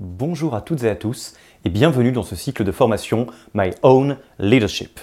Bonjour 0.00 0.54
à 0.54 0.60
toutes 0.60 0.84
et 0.84 0.90
à 0.90 0.94
tous 0.94 1.34
et 1.64 1.70
bienvenue 1.70 2.12
dans 2.12 2.22
ce 2.22 2.36
cycle 2.36 2.62
de 2.62 2.70
formation 2.70 3.26
My 3.52 3.70
Own 3.82 4.16
Leadership. 4.38 5.00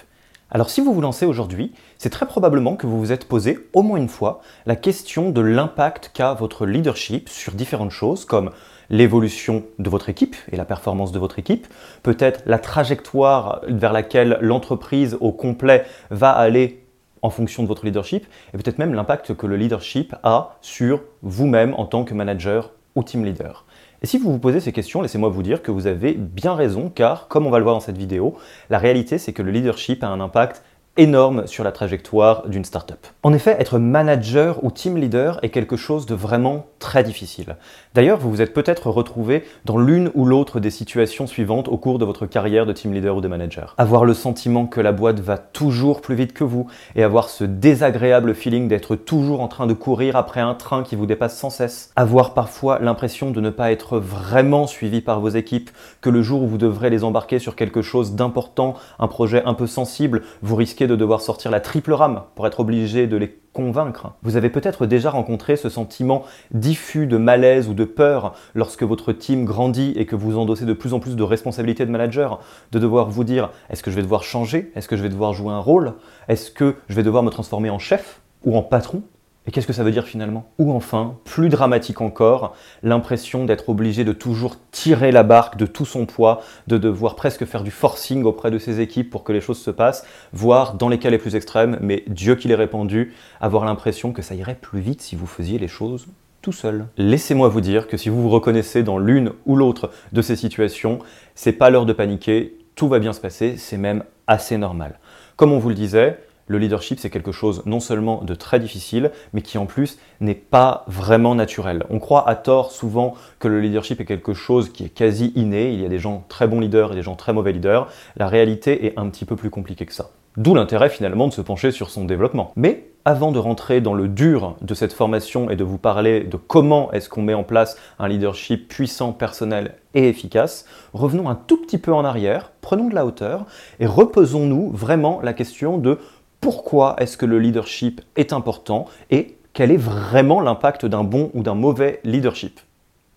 Alors 0.50 0.70
si 0.70 0.80
vous 0.80 0.94
vous 0.94 1.02
lancez 1.02 1.26
aujourd'hui, 1.26 1.74
c'est 1.98 2.10
très 2.10 2.26
probablement 2.26 2.78
que 2.78 2.88
vous 2.88 2.98
vous 2.98 3.12
êtes 3.12 3.28
posé 3.28 3.60
au 3.74 3.82
moins 3.82 3.98
une 3.98 4.08
fois 4.08 4.40
la 4.66 4.78
question 4.78 5.32
de 5.32 5.42
l'impact 5.42 6.12
qu'a 6.14 6.34
votre 6.34 6.66
leadership 6.66 7.28
sur 7.28 7.56
différentes 7.56 7.92
choses 7.92 8.24
comme 8.24 8.52
l'évolution 8.90 9.66
de 9.80 9.90
votre 9.90 10.08
équipe 10.08 10.38
et 10.50 10.56
la 10.56 10.64
performance 10.64 11.12
de 11.12 11.20
votre 11.20 11.40
équipe, 11.40 11.68
peut-être 12.02 12.44
la 12.46 12.58
trajectoire 12.58 13.64
vers 13.68 13.92
laquelle 13.92 14.38
l'entreprise 14.40 15.18
au 15.20 15.34
complet 15.34 15.86
va 16.10 16.32
aller 16.32 16.86
en 17.22 17.32
fonction 17.32 17.64
de 17.64 17.68
votre 17.68 17.86
leadership, 17.86 18.26
et 18.54 18.58
peut-être 18.58 18.78
même 18.78 18.94
l'impact 18.94 19.36
que 19.36 19.46
le 19.46 19.58
leadership 19.58 20.16
a 20.24 20.56
sur 20.62 21.02
vous-même 21.22 21.74
en 21.74 21.86
tant 21.86 22.06
que 22.06 22.14
manager 22.14 22.72
ou 22.96 23.04
team 23.04 23.26
leader. 23.26 23.65
Et 24.02 24.08
si 24.08 24.18
vous 24.18 24.32
vous 24.32 24.40
posez 24.40 24.60
ces 24.60 24.72
questions, 24.72 25.02
laissez-moi 25.02 25.30
vous 25.30 25.44
dire 25.44 25.62
que 25.62 25.72
vous 25.72 25.88
avez 25.88 26.14
bien 26.14 26.54
raison, 26.54 26.92
car 26.94 27.28
comme 27.28 27.48
on 27.48 27.50
va 27.50 27.58
le 27.58 27.64
voir 27.64 27.76
dans 27.76 27.82
cette 27.82 27.98
vidéo, 27.98 28.36
la 28.70 28.78
réalité 28.78 29.18
c'est 29.18 29.34
que 29.34 29.42
le 29.42 29.52
leadership 29.52 30.04
a 30.04 30.08
un 30.08 30.20
impact 30.20 30.64
énorme 30.98 31.46
sur 31.48 31.64
la 31.64 31.72
trajectoire 31.72 32.48
d'une 32.48 32.64
startup. 32.64 33.08
En 33.24 33.34
effet, 33.34 33.56
être 33.60 33.80
manager 33.80 34.64
ou 34.64 34.72
team 34.72 34.98
leader 34.98 35.40
est 35.44 35.50
quelque 35.50 35.76
chose 35.76 36.06
de 36.06 36.16
vraiment 36.16 36.68
très 36.80 37.04
difficile. 37.04 37.58
D'ailleurs, 37.94 38.18
vous 38.18 38.30
vous 38.30 38.42
êtes 38.42 38.54
peut-être 38.54 38.90
retrouvé 38.90 39.44
dans 39.66 39.78
l'une 39.78 40.12
ou 40.14 40.26
l'autre 40.26 40.60
des 40.60 40.70
situations 40.70 41.28
suivantes 41.28 41.68
au 41.68 41.78
cours 41.78 42.00
de 42.00 42.06
votre 42.06 42.26
carrière 42.26 42.66
de 42.66 42.74
team 42.74 42.94
leader 42.94 43.18
ou 43.18 43.22
de 43.22 43.28
manager. 43.28 43.76
Avoir 43.78 44.06
le 44.06 44.14
sentiment 44.14 44.68
que 44.68 44.80
la 44.80 44.92
boîte 44.92 45.20
va 45.20 45.38
toujours 45.38 46.02
plus 46.02 46.16
vite 46.16 46.34
que 46.34 46.44
vous 46.44 46.68
et 46.96 47.04
avoir 47.04 47.30
ce 47.30 47.44
désagréable 47.44 48.34
feeling 48.34 48.68
d'être 48.68 48.96
toujours 48.96 49.42
en 49.42 49.48
train 49.48 49.68
de 49.68 49.74
courir 49.74 50.16
après 50.16 50.42
un 50.42 50.54
train 50.54 50.84
qui 50.84 50.96
vous 50.96 51.06
dépasse 51.06 51.38
sans 51.38 51.50
cesse. 51.50 51.92
Avoir 51.96 52.34
parfois 52.34 52.80
l'impression 52.80 53.32
de 53.32 53.42
ne 53.42 53.50
pas 53.50 53.72
être 53.72 54.00
vraiment 54.00 54.68
suivi 54.68 55.02
par 55.02 55.20
vos 55.20 55.30
équipes, 55.30 55.72
que 56.02 56.10
le 56.10 56.22
jour 56.22 56.44
où 56.44 56.48
vous 56.48 56.58
devrez 56.58 56.90
les 56.90 57.04
embarquer 57.04 57.40
sur 57.40 57.56
quelque 57.56 57.82
chose 57.82 58.14
d'important, 58.14 58.76
un 59.00 59.08
projet 59.08 59.44
un 59.46 59.54
peu 59.54 59.68
sensible, 59.68 60.24
vous 60.42 60.56
risquez 60.56 60.85
de 60.88 60.96
devoir 60.96 61.22
sortir 61.22 61.52
la 61.52 61.60
triple 61.60 61.94
rame 61.94 62.24
pour 62.36 62.48
être 62.48 62.60
obligé 62.60 63.08
de 63.08 63.18
les 63.18 63.40
convaincre. 63.54 64.12
Vous 64.22 64.36
avez 64.36 64.50
peut-être 64.50 64.86
déjà 64.86 65.10
rencontré 65.10 65.56
ce 65.56 65.70
sentiment 65.70 66.24
diffus 66.52 67.08
de 67.08 67.18
malaise 67.18 67.70
ou 67.70 67.74
de 67.74 67.86
peur 67.86 68.36
lorsque 68.54 68.84
votre 68.84 69.14
team 69.14 69.46
grandit 69.46 69.94
et 69.96 70.06
que 70.06 70.16
vous 70.16 70.38
endossez 70.38 70.66
de 70.66 70.74
plus 70.74 70.94
en 70.94 71.00
plus 71.00 71.16
de 71.16 71.24
responsabilités 71.24 71.86
de 71.86 71.92
manager, 71.92 72.42
de 72.74 72.80
devoir 72.80 73.10
vous 73.10 73.24
dire 73.24 73.52
est-ce 73.70 73.82
que 73.82 73.92
je 73.92 73.96
vais 73.96 74.02
devoir 74.02 74.24
changer? 74.24 74.72
Est-ce 74.76 74.90
que 74.90 74.98
je 74.98 75.04
vais 75.04 75.10
devoir 75.10 75.34
jouer 75.34 75.54
un 75.54 75.60
rôle? 75.60 75.94
Est-ce 76.28 76.52
que 76.52 76.76
je 76.90 76.96
vais 76.96 77.04
devoir 77.04 77.24
me 77.24 77.30
transformer 77.30 77.70
en 77.70 77.80
chef 77.80 78.22
ou 78.44 78.58
en 78.58 78.62
patron? 78.62 79.04
Et 79.48 79.52
qu'est-ce 79.52 79.68
que 79.68 79.74
ça 79.74 79.84
veut 79.84 79.92
dire 79.92 80.06
finalement? 80.06 80.46
Ou 80.58 80.72
enfin, 80.74 81.18
plus 81.24 81.50
dramatique 81.50 82.02
encore, 82.02 82.56
l'impression 82.84 83.46
d'être 83.46 83.70
obligé 83.70 84.04
de 84.04 84.14
toujours 84.14 84.56
tirer 84.72 85.12
la 85.12 85.24
barque 85.24 85.58
de 85.58 85.66
tout 85.66 85.86
son 85.86 86.06
poids, 86.06 86.42
de 86.68 86.78
devoir 86.78 87.16
presque 87.16 87.46
faire 87.46 87.64
du 87.64 87.72
forcing 87.72 88.24
auprès 88.24 88.52
de 88.52 88.58
ses 88.58 88.80
équipes 88.80 89.10
pour 89.10 89.24
que 89.24 89.34
les 89.34 89.42
choses 89.42 89.60
se 89.60 89.72
passent, 89.72 90.06
voire 90.34 90.74
dans 90.74 90.90
les 90.90 90.98
cas 90.98 91.10
les 91.10 91.18
plus 91.18 91.36
extrêmes, 91.36 91.78
mais 91.82 92.04
Dieu 92.08 92.36
qui 92.36 92.48
l'ait 92.48 92.56
répandu, 92.56 93.14
avoir 93.40 93.66
l'impression 93.66 94.12
que 94.12 94.22
ça 94.22 94.36
irait 94.36 94.58
plus 94.60 94.80
vite 94.80 95.02
si 95.02 95.16
vous 95.16 95.28
faisiez 95.28 95.60
les 95.60 95.68
choses 95.68 96.08
tout 96.42 96.52
seul. 96.52 96.86
Laissez-moi 96.98 97.50
vous 97.50 97.62
dire 97.62 97.88
que 97.88 97.98
si 97.98 98.08
vous 98.08 98.22
vous 98.22 98.30
reconnaissez 98.30 98.84
dans 98.84 99.00
l'une 99.00 99.32
ou 99.48 99.56
l'autre 99.56 99.90
de 100.12 100.22
ces 100.22 100.36
situations, 100.36 101.00
c'est 101.34 101.54
pas 101.54 101.72
l'heure 101.72 101.88
de 101.88 101.94
paniquer, 101.94 102.56
tout 102.76 102.88
va 102.88 103.00
bien 103.00 103.14
se 103.14 103.20
passer, 103.20 103.58
c'est 103.58 103.78
même 103.78 104.04
assez 104.28 104.58
normal. 104.58 105.00
Comme 105.38 105.52
on 105.52 105.58
vous 105.58 105.70
le 105.70 105.76
disait, 105.76 106.20
le 106.48 106.60
leadership, 106.60 107.00
c'est 107.00 107.10
quelque 107.10 107.32
chose 107.32 107.64
non 107.66 107.80
seulement 107.80 108.22
de 108.24 108.36
très 108.36 108.60
difficile, 108.60 109.12
mais 109.34 109.42
qui 109.42 109.58
en 109.58 109.66
plus 109.66 109.98
n'est 110.22 110.36
pas 110.36 110.86
vraiment 110.88 111.34
naturel. 111.34 111.84
On 111.90 112.00
croit 112.00 112.28
à 112.30 112.36
tort 112.36 112.72
souvent 112.72 113.16
que 113.40 113.48
le 113.48 113.60
leadership 113.60 114.00
est 114.00 114.06
quelque 114.06 114.34
chose 114.34 114.72
qui 114.72 114.86
est 114.86 114.90
quasi 114.90 115.32
inné. 115.36 115.74
Il 115.74 115.82
y 115.82 115.86
a 115.86 115.90
des 115.90 116.00
gens 116.00 116.24
très 116.30 116.48
bons 116.48 116.60
leaders 116.60 116.92
et 116.92 116.96
des 116.96 117.02
gens 117.02 117.16
très 117.16 117.34
mauvais 117.34 117.52
leaders. 117.52 117.88
La 118.16 118.28
réalité 118.28 118.86
est 118.86 119.00
un 119.00 119.10
petit 119.10 119.26
peu 119.26 119.36
plus 119.36 119.50
compliquée 119.50 119.86
que 119.86 119.94
ça. 119.94 120.12
D'où 120.38 120.54
l'intérêt 120.54 120.90
finalement 120.90 121.28
de 121.28 121.34
se 121.34 121.42
pencher 121.42 121.72
sur 121.72 121.90
son 121.90 122.06
développement. 122.06 122.52
Mais 122.56 122.90
avant 123.06 123.32
de 123.32 123.38
rentrer 123.38 123.82
dans 123.82 123.94
le 123.94 124.08
dur 124.08 124.56
de 124.62 124.74
cette 124.74 124.92
formation 124.92 125.52
et 125.52 125.56
de 125.56 125.64
vous 125.64 125.78
parler 125.78 126.22
de 126.24 126.38
comment 126.38 126.92
est-ce 126.92 127.08
qu'on 127.08 127.22
met 127.22 127.36
en 127.36 127.44
place 127.44 127.78
un 128.00 128.08
leadership 128.08 128.68
puissant, 128.68 129.14
personnel 129.14 129.76
et 129.94 130.10
efficace, 130.10 130.66
revenons 130.92 131.30
un 131.30 131.36
tout 131.36 131.62
petit 131.62 131.78
peu 131.78 131.94
en 131.94 132.04
arrière, 132.04 132.52
prenons 132.62 132.90
de 132.90 132.96
la 132.96 133.06
hauteur 133.06 133.46
et 133.80 133.86
reposons-nous 133.86 134.72
vraiment 134.72 135.22
la 135.22 135.34
question 135.34 135.78
de 135.78 136.00
pourquoi 136.46 136.96
est-ce 137.00 137.18
que 137.18 137.26
le 137.26 137.40
leadership 137.40 138.02
est 138.16 138.32
important 138.32 138.86
et 139.10 139.36
quel 139.54 139.72
est 139.72 139.78
vraiment 139.78 140.42
l'impact 140.42 140.86
d'un 140.86 141.04
bon 141.04 141.32
ou 141.34 141.42
d'un 141.42 141.56
mauvais 141.56 142.00
leadership? 142.04 142.60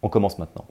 On 0.00 0.08
commence 0.08 0.38
maintenant. 0.38 0.64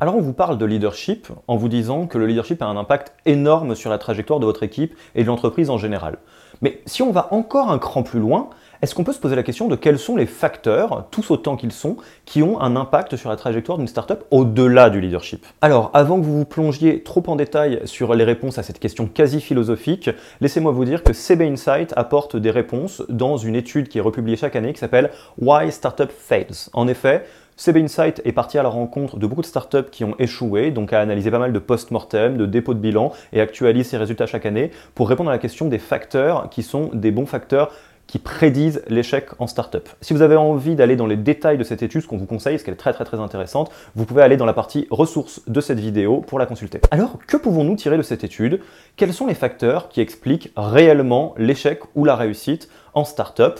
Alors 0.00 0.14
on 0.14 0.20
vous 0.20 0.32
parle 0.32 0.56
de 0.56 0.64
leadership 0.64 1.30
en 1.48 1.56
vous 1.56 1.68
disant 1.68 2.06
que 2.06 2.16
le 2.16 2.28
leadership 2.28 2.62
a 2.62 2.66
un 2.66 2.76
impact 2.76 3.12
énorme 3.26 3.74
sur 3.74 3.90
la 3.90 3.98
trajectoire 3.98 4.38
de 4.38 4.44
votre 4.44 4.62
équipe 4.62 4.96
et 5.16 5.24
de 5.24 5.26
l'entreprise 5.26 5.68
en 5.68 5.78
général. 5.78 6.18
Mais 6.60 6.80
si 6.86 7.02
on 7.02 7.10
va 7.10 7.26
encore 7.32 7.72
un 7.72 7.80
cran 7.80 8.04
plus 8.04 8.20
loin, 8.20 8.50
est-ce 8.82 8.96
qu'on 8.96 9.04
peut 9.04 9.12
se 9.12 9.20
poser 9.20 9.36
la 9.36 9.44
question 9.44 9.68
de 9.68 9.76
quels 9.76 9.98
sont 9.98 10.16
les 10.16 10.26
facteurs, 10.26 11.06
tous 11.12 11.30
autant 11.30 11.56
qu'ils 11.56 11.70
sont, 11.70 11.96
qui 12.24 12.42
ont 12.42 12.60
un 12.60 12.74
impact 12.74 13.14
sur 13.14 13.30
la 13.30 13.36
trajectoire 13.36 13.78
d'une 13.78 13.86
startup 13.86 14.24
au-delà 14.32 14.90
du 14.90 15.00
leadership? 15.00 15.46
Alors, 15.60 15.92
avant 15.94 16.18
que 16.18 16.24
vous 16.24 16.38
vous 16.38 16.44
plongiez 16.44 17.04
trop 17.04 17.22
en 17.28 17.36
détail 17.36 17.80
sur 17.84 18.12
les 18.16 18.24
réponses 18.24 18.58
à 18.58 18.64
cette 18.64 18.80
question 18.80 19.06
quasi 19.06 19.40
philosophique, 19.40 20.10
laissez-moi 20.40 20.72
vous 20.72 20.84
dire 20.84 21.04
que 21.04 21.12
CB 21.12 21.46
Insight 21.46 21.92
apporte 21.94 22.36
des 22.36 22.50
réponses 22.50 23.04
dans 23.08 23.36
une 23.36 23.54
étude 23.54 23.86
qui 23.86 23.98
est 23.98 24.00
republiée 24.00 24.34
chaque 24.34 24.56
année 24.56 24.72
qui 24.72 24.80
s'appelle 24.80 25.10
Why 25.40 25.70
Startup 25.70 26.10
Fails. 26.10 26.68
En 26.72 26.88
effet, 26.88 27.24
CB 27.56 27.82
Insight 27.82 28.20
est 28.24 28.32
parti 28.32 28.58
à 28.58 28.64
la 28.64 28.68
rencontre 28.68 29.18
de 29.18 29.26
beaucoup 29.28 29.42
de 29.42 29.46
startups 29.46 29.90
qui 29.92 30.02
ont 30.02 30.16
échoué, 30.18 30.72
donc 30.72 30.92
a 30.92 31.00
analysé 31.00 31.30
pas 31.30 31.38
mal 31.38 31.52
de 31.52 31.58
post-mortem, 31.60 32.36
de 32.36 32.46
dépôts 32.46 32.74
de 32.74 32.80
bilan 32.80 33.12
et 33.32 33.40
actualise 33.40 33.86
ses 33.86 33.98
résultats 33.98 34.26
chaque 34.26 34.46
année 34.46 34.72
pour 34.96 35.08
répondre 35.08 35.30
à 35.30 35.32
la 35.32 35.38
question 35.38 35.68
des 35.68 35.78
facteurs 35.78 36.48
qui 36.50 36.64
sont 36.64 36.90
des 36.92 37.12
bons 37.12 37.26
facteurs 37.26 37.70
qui 38.12 38.18
prédisent 38.18 38.82
l'échec 38.88 39.28
en 39.38 39.46
startup. 39.46 39.88
Si 40.02 40.12
vous 40.12 40.20
avez 40.20 40.36
envie 40.36 40.74
d'aller 40.74 40.96
dans 40.96 41.06
les 41.06 41.16
détails 41.16 41.56
de 41.56 41.64
cette 41.64 41.82
étude, 41.82 42.02
ce 42.02 42.06
qu'on 42.06 42.18
vous 42.18 42.26
conseille, 42.26 42.56
parce 42.56 42.62
qu'elle 42.62 42.74
est 42.74 42.76
très 42.76 42.92
très 42.92 43.06
très 43.06 43.18
intéressante, 43.18 43.72
vous 43.96 44.04
pouvez 44.04 44.20
aller 44.20 44.36
dans 44.36 44.44
la 44.44 44.52
partie 44.52 44.86
ressources 44.90 45.40
de 45.46 45.62
cette 45.62 45.80
vidéo 45.80 46.20
pour 46.20 46.38
la 46.38 46.44
consulter. 46.44 46.78
Alors, 46.90 47.16
que 47.26 47.38
pouvons-nous 47.38 47.74
tirer 47.74 47.96
de 47.96 48.02
cette 48.02 48.22
étude? 48.22 48.60
Quels 48.96 49.14
sont 49.14 49.26
les 49.26 49.34
facteurs 49.34 49.88
qui 49.88 50.02
expliquent 50.02 50.52
réellement 50.58 51.34
l'échec 51.38 51.80
ou 51.94 52.04
la 52.04 52.14
réussite 52.14 52.68
en 52.92 53.04
startup? 53.04 53.58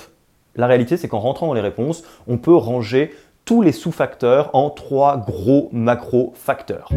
La 0.54 0.66
réalité, 0.66 0.98
c'est 0.98 1.08
qu'en 1.08 1.20
rentrant 1.20 1.46
dans 1.46 1.54
les 1.54 1.62
réponses, 1.62 2.04
on 2.28 2.36
peut 2.36 2.54
ranger 2.54 3.10
tous 3.46 3.62
les 3.62 3.72
sous-facteurs 3.72 4.50
en 4.52 4.68
trois 4.68 5.16
gros 5.16 5.70
macro-facteurs. 5.72 6.90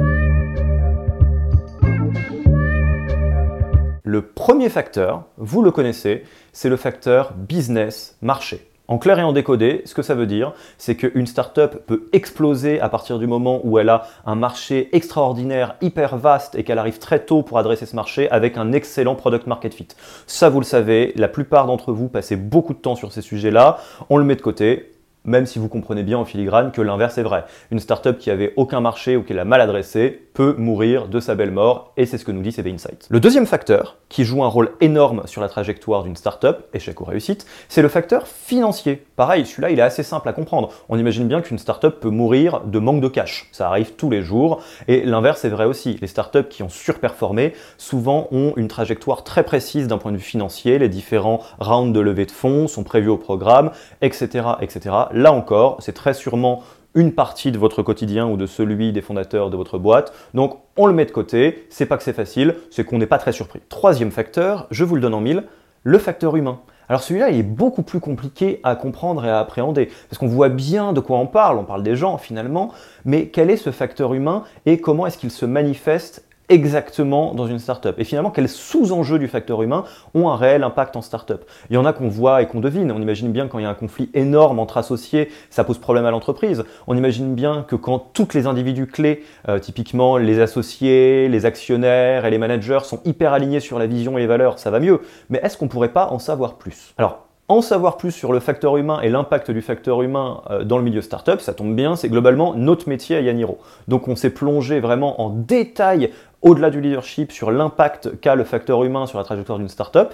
Le 4.07 4.21
premier 4.21 4.69
facteur, 4.69 5.23
vous 5.37 5.63
le 5.63 5.71
connaissez, 5.71 6.25
c'est 6.53 6.69
le 6.69 6.77
facteur 6.77 7.33
business 7.33 8.17
marché. 8.21 8.69
En 8.87 8.99
clair 8.99 9.17
et 9.17 9.23
en 9.23 9.33
décodé, 9.33 9.81
ce 9.85 9.95
que 9.95 10.03
ça 10.03 10.13
veut 10.13 10.27
dire, 10.27 10.53
c'est 10.77 10.95
qu'une 10.95 11.25
startup 11.25 11.77
peut 11.87 12.07
exploser 12.13 12.79
à 12.79 12.87
partir 12.87 13.17
du 13.17 13.25
moment 13.25 13.61
où 13.63 13.79
elle 13.79 13.89
a 13.89 14.05
un 14.27 14.35
marché 14.35 14.95
extraordinaire, 14.95 15.75
hyper 15.81 16.17
vaste 16.17 16.53
et 16.53 16.63
qu'elle 16.63 16.77
arrive 16.77 16.99
très 16.99 17.25
tôt 17.25 17.41
pour 17.41 17.57
adresser 17.57 17.87
ce 17.87 17.95
marché 17.95 18.29
avec 18.29 18.57
un 18.57 18.73
excellent 18.73 19.15
product 19.15 19.47
market 19.47 19.73
fit. 19.73 19.87
Ça, 20.27 20.49
vous 20.49 20.59
le 20.59 20.65
savez, 20.65 21.11
la 21.15 21.27
plupart 21.27 21.65
d'entre 21.65 21.91
vous 21.91 22.07
passez 22.07 22.35
beaucoup 22.35 22.75
de 22.75 22.79
temps 22.79 22.95
sur 22.95 23.11
ces 23.11 23.23
sujets-là. 23.23 23.79
On 24.11 24.17
le 24.17 24.23
met 24.23 24.35
de 24.35 24.41
côté, 24.41 24.94
même 25.25 25.45
si 25.45 25.59
vous 25.59 25.69
comprenez 25.69 26.03
bien 26.03 26.17
en 26.17 26.25
filigrane 26.25 26.71
que 26.71 26.81
l'inverse 26.81 27.17
est 27.17 27.23
vrai. 27.23 27.45
Une 27.71 27.79
startup 27.79 28.17
qui 28.17 28.29
avait 28.29 28.53
aucun 28.55 28.81
marché 28.81 29.17
ou 29.17 29.23
qui 29.23 29.33
l'a 29.33 29.45
mal 29.45 29.61
adressée 29.61 30.21
peut 30.33 30.55
mourir 30.57 31.07
de 31.07 31.19
sa 31.19 31.35
belle 31.35 31.51
mort, 31.51 31.93
et 31.97 32.05
c'est 32.05 32.17
ce 32.17 32.25
que 32.25 32.31
nous 32.31 32.41
dit 32.41 32.51
CB 32.51 32.71
Insight. 32.71 33.07
Le 33.09 33.19
deuxième 33.19 33.45
facteur, 33.45 33.97
qui 34.09 34.25
joue 34.25 34.43
un 34.43 34.47
rôle 34.47 34.71
énorme 34.81 35.23
sur 35.25 35.41
la 35.41 35.47
trajectoire 35.47 36.03
d'une 36.03 36.15
startup, 36.15 36.57
échec 36.73 36.99
ou 36.99 37.05
réussite, 37.05 37.45
c'est 37.69 37.81
le 37.81 37.87
facteur 37.87 38.27
financier. 38.27 39.05
Pareil, 39.15 39.45
celui-là, 39.45 39.71
il 39.71 39.79
est 39.79 39.83
assez 39.83 40.03
simple 40.03 40.27
à 40.27 40.33
comprendre. 40.33 40.71
On 40.89 40.97
imagine 40.97 41.27
bien 41.27 41.41
qu'une 41.41 41.57
startup 41.57 41.99
peut 41.99 42.09
mourir 42.09 42.61
de 42.61 42.79
manque 42.79 43.01
de 43.01 43.07
cash. 43.07 43.47
Ça 43.51 43.69
arrive 43.69 43.93
tous 43.93 44.09
les 44.09 44.21
jours, 44.21 44.61
et 44.87 45.05
l'inverse 45.05 45.45
est 45.45 45.49
vrai 45.49 45.65
aussi. 45.65 45.97
Les 46.01 46.07
startups 46.07 46.49
qui 46.49 46.63
ont 46.63 46.69
surperformé, 46.69 47.53
souvent 47.77 48.27
ont 48.31 48.53
une 48.57 48.67
trajectoire 48.67 49.23
très 49.23 49.43
précise 49.43 49.87
d'un 49.87 49.97
point 49.97 50.11
de 50.11 50.17
vue 50.17 50.23
financier, 50.23 50.79
les 50.79 50.89
différents 50.89 51.39
rounds 51.59 51.93
de 51.93 51.99
levée 51.99 52.25
de 52.25 52.31
fonds 52.31 52.67
sont 52.67 52.83
prévus 52.83 53.09
au 53.09 53.17
programme, 53.17 53.71
etc., 54.01 54.45
etc. 54.61 54.95
Là 55.15 55.31
encore, 55.31 55.77
c'est 55.79 55.93
très 55.93 56.13
sûrement 56.13 56.61
une 56.93 57.13
partie 57.13 57.53
de 57.53 57.57
votre 57.57 57.81
quotidien 57.81 58.27
ou 58.27 58.35
de 58.35 58.45
celui 58.45 58.91
des 58.91 59.01
fondateurs 59.01 59.49
de 59.49 59.55
votre 59.55 59.77
boîte. 59.77 60.11
Donc 60.33 60.59
on 60.75 60.87
le 60.87 60.93
met 60.93 61.05
de 61.05 61.11
côté, 61.11 61.67
c'est 61.69 61.85
pas 61.85 61.95
que 61.95 62.03
c'est 62.03 62.11
facile, 62.11 62.55
c'est 62.69 62.83
qu'on 62.83 62.97
n'est 62.97 63.05
pas 63.05 63.17
très 63.17 63.31
surpris. 63.31 63.61
Troisième 63.69 64.11
facteur, 64.11 64.67
je 64.71 64.83
vous 64.83 64.95
le 64.95 65.01
donne 65.01 65.13
en 65.13 65.21
mille, 65.21 65.43
le 65.83 65.97
facteur 65.99 66.35
humain. 66.35 66.59
Alors 66.89 67.01
celui-là, 67.01 67.29
il 67.29 67.39
est 67.39 67.43
beaucoup 67.43 67.81
plus 67.81 68.01
compliqué 68.01 68.59
à 68.63 68.75
comprendre 68.75 69.25
et 69.25 69.29
à 69.29 69.39
appréhender, 69.39 69.89
parce 70.09 70.19
qu'on 70.19 70.27
voit 70.27 70.49
bien 70.49 70.91
de 70.91 70.99
quoi 70.99 71.17
on 71.17 71.27
parle, 71.27 71.59
on 71.59 71.63
parle 71.63 71.81
des 71.81 71.95
gens 71.95 72.17
finalement, 72.17 72.73
mais 73.05 73.29
quel 73.29 73.49
est 73.49 73.55
ce 73.55 73.71
facteur 73.71 74.13
humain 74.13 74.43
et 74.65 74.81
comment 74.81 75.07
est-ce 75.07 75.17
qu'il 75.17 75.31
se 75.31 75.45
manifeste 75.45 76.25
exactement 76.49 77.33
dans 77.33 77.47
une 77.47 77.59
startup 77.59 77.95
Et 77.97 78.03
finalement, 78.03 78.29
quels 78.29 78.49
sous-enjeux 78.49 79.19
du 79.19 79.27
facteur 79.27 79.61
humain 79.61 79.83
ont 80.13 80.29
un 80.29 80.35
réel 80.35 80.63
impact 80.63 80.95
en 80.95 81.01
startup? 81.01 81.43
Il 81.69 81.75
y 81.75 81.77
en 81.77 81.85
a 81.85 81.93
qu'on 81.93 82.07
voit 82.07 82.41
et 82.41 82.47
qu'on 82.47 82.59
devine. 82.59 82.91
On 82.91 83.01
imagine 83.01 83.31
bien 83.31 83.47
quand 83.47 83.59
il 83.59 83.63
y 83.63 83.65
a 83.65 83.69
un 83.69 83.75
conflit 83.75 84.09
énorme 84.13 84.59
entre 84.59 84.77
associés, 84.77 85.29
ça 85.49 85.63
pose 85.63 85.77
problème 85.77 86.05
à 86.05 86.11
l'entreprise. 86.11 86.63
On 86.87 86.95
imagine 86.95 87.33
bien 87.33 87.65
que 87.67 87.75
quand 87.75 87.99
tous 87.99 88.33
les 88.33 88.47
individus 88.47 88.87
clés, 88.87 89.23
euh, 89.49 89.59
typiquement 89.59 90.17
les 90.17 90.39
associés, 90.39 91.27
les 91.29 91.45
actionnaires 91.45 92.25
et 92.25 92.29
les 92.29 92.37
managers, 92.37 92.79
sont 92.83 93.01
hyper 93.05 93.33
alignés 93.33 93.59
sur 93.59 93.79
la 93.79 93.87
vision 93.87 94.17
et 94.17 94.21
les 94.21 94.27
valeurs, 94.27 94.59
ça 94.59 94.71
va 94.71 94.79
mieux. 94.79 95.01
Mais 95.29 95.39
est-ce 95.43 95.57
qu'on 95.57 95.67
pourrait 95.67 95.93
pas 95.93 96.09
en 96.11 96.19
savoir 96.19 96.55
plus? 96.55 96.93
Alors, 96.97 97.25
en 97.47 97.61
savoir 97.61 97.97
plus 97.97 98.11
sur 98.11 98.33
le 98.33 98.39
facteur 98.39 98.75
humain 98.75 99.01
et 99.01 99.09
l'impact 99.09 99.51
du 99.51 99.61
facteur 99.61 100.01
humain 100.01 100.41
euh, 100.49 100.63
dans 100.63 100.79
le 100.79 100.83
milieu 100.83 101.01
startup, 101.01 101.39
ça 101.41 101.53
tombe 101.53 101.75
bien, 101.75 101.95
c'est 101.95 102.09
globalement 102.09 102.55
notre 102.55 102.89
métier 102.89 103.17
à 103.17 103.21
Yaniro. 103.21 103.59
Donc 103.87 104.07
on 104.07 104.15
s'est 104.15 104.31
plongé 104.31 104.79
vraiment 104.79 105.21
en 105.21 105.29
détail 105.29 106.09
au-delà 106.41 106.69
du 106.69 106.81
leadership 106.81 107.31
sur 107.31 107.51
l'impact 107.51 108.19
qu'a 108.19 108.35
le 108.35 108.43
facteur 108.43 108.83
humain 108.83 109.05
sur 109.05 109.17
la 109.17 109.23
trajectoire 109.23 109.57
d'une 109.57 109.69
startup. 109.69 110.13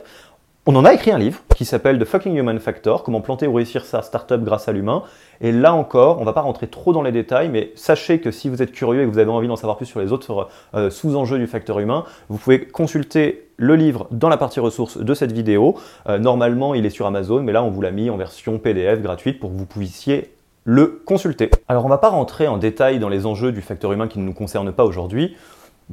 On 0.67 0.75
en 0.75 0.85
a 0.85 0.93
écrit 0.93 1.09
un 1.09 1.17
livre 1.17 1.39
qui 1.55 1.65
s'appelle 1.65 1.97
The 1.97 2.05
Fucking 2.05 2.35
Human 2.35 2.59
Factor, 2.59 3.01
comment 3.01 3.19
planter 3.19 3.47
ou 3.47 3.53
réussir 3.53 3.83
sa 3.83 4.03
startup 4.03 4.43
grâce 4.43 4.67
à 4.67 4.71
l'humain. 4.71 5.01
Et 5.41 5.51
là 5.51 5.73
encore, 5.73 6.17
on 6.17 6.21
ne 6.21 6.25
va 6.25 6.33
pas 6.33 6.41
rentrer 6.41 6.67
trop 6.67 6.93
dans 6.93 7.01
les 7.01 7.11
détails, 7.11 7.49
mais 7.49 7.71
sachez 7.73 8.19
que 8.19 8.29
si 8.29 8.47
vous 8.47 8.61
êtes 8.61 8.71
curieux 8.71 9.01
et 9.01 9.05
que 9.05 9.09
vous 9.09 9.17
avez 9.17 9.31
envie 9.31 9.47
d'en 9.47 9.55
savoir 9.55 9.77
plus 9.77 9.87
sur 9.87 9.99
les 9.99 10.11
autres 10.11 10.49
euh, 10.75 10.91
sous-enjeux 10.91 11.39
du 11.39 11.47
facteur 11.47 11.79
humain, 11.79 12.05
vous 12.29 12.37
pouvez 12.37 12.59
consulter 12.59 13.47
le 13.57 13.75
livre 13.75 14.05
dans 14.11 14.29
la 14.29 14.37
partie 14.37 14.59
ressources 14.59 14.99
de 14.99 15.13
cette 15.15 15.31
vidéo. 15.31 15.79
Euh, 16.07 16.19
normalement, 16.19 16.75
il 16.75 16.85
est 16.85 16.91
sur 16.91 17.07
Amazon, 17.07 17.41
mais 17.41 17.53
là, 17.53 17.63
on 17.63 17.71
vous 17.71 17.81
l'a 17.81 17.89
mis 17.89 18.11
en 18.11 18.17
version 18.17 18.59
PDF 18.59 19.01
gratuite 19.01 19.39
pour 19.39 19.49
que 19.49 19.57
vous 19.57 19.65
puissiez 19.65 20.31
le 20.63 21.01
consulter. 21.07 21.49
Alors, 21.69 21.85
on 21.85 21.87
ne 21.87 21.93
va 21.93 21.97
pas 21.97 22.09
rentrer 22.09 22.47
en 22.47 22.57
détail 22.57 22.99
dans 22.99 23.09
les 23.09 23.25
enjeux 23.25 23.51
du 23.51 23.61
facteur 23.61 23.93
humain 23.93 24.07
qui 24.07 24.19
ne 24.19 24.25
nous 24.25 24.33
concernent 24.33 24.71
pas 24.71 24.85
aujourd'hui. 24.85 25.35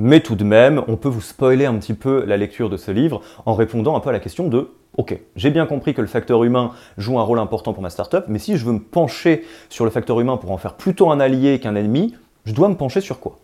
Mais 0.00 0.20
tout 0.20 0.36
de 0.36 0.44
même, 0.44 0.84
on 0.86 0.96
peut 0.96 1.08
vous 1.08 1.20
spoiler 1.20 1.66
un 1.66 1.74
petit 1.74 1.92
peu 1.92 2.24
la 2.24 2.36
lecture 2.36 2.70
de 2.70 2.76
ce 2.76 2.92
livre 2.92 3.20
en 3.46 3.54
répondant 3.54 3.96
un 3.96 4.00
peu 4.00 4.10
à 4.10 4.12
la 4.12 4.20
question 4.20 4.46
de 4.46 4.70
Ok, 4.96 5.18
j'ai 5.34 5.50
bien 5.50 5.66
compris 5.66 5.92
que 5.92 6.00
le 6.00 6.06
facteur 6.06 6.44
humain 6.44 6.70
joue 6.98 7.18
un 7.18 7.22
rôle 7.22 7.40
important 7.40 7.72
pour 7.72 7.82
ma 7.82 7.90
startup, 7.90 8.24
mais 8.28 8.38
si 8.38 8.56
je 8.56 8.64
veux 8.64 8.74
me 8.74 8.78
pencher 8.78 9.44
sur 9.68 9.84
le 9.84 9.90
facteur 9.90 10.20
humain 10.20 10.36
pour 10.36 10.52
en 10.52 10.56
faire 10.56 10.74
plutôt 10.74 11.10
un 11.10 11.18
allié 11.18 11.58
qu'un 11.58 11.74
ennemi, 11.74 12.14
je 12.44 12.54
dois 12.54 12.68
me 12.68 12.76
pencher 12.76 13.00
sur 13.00 13.18
quoi? 13.18 13.38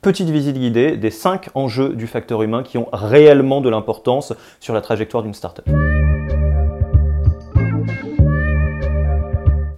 Petite 0.00 0.30
visite 0.30 0.56
guidée 0.56 0.96
des 0.96 1.10
5 1.10 1.50
enjeux 1.54 1.88
du 1.88 2.06
facteur 2.06 2.42
humain 2.42 2.62
qui 2.62 2.78
ont 2.78 2.88
réellement 2.92 3.60
de 3.60 3.68
l'importance 3.68 4.32
sur 4.60 4.74
la 4.74 4.80
trajectoire 4.80 5.24
d'une 5.24 5.34
startup. 5.34 5.68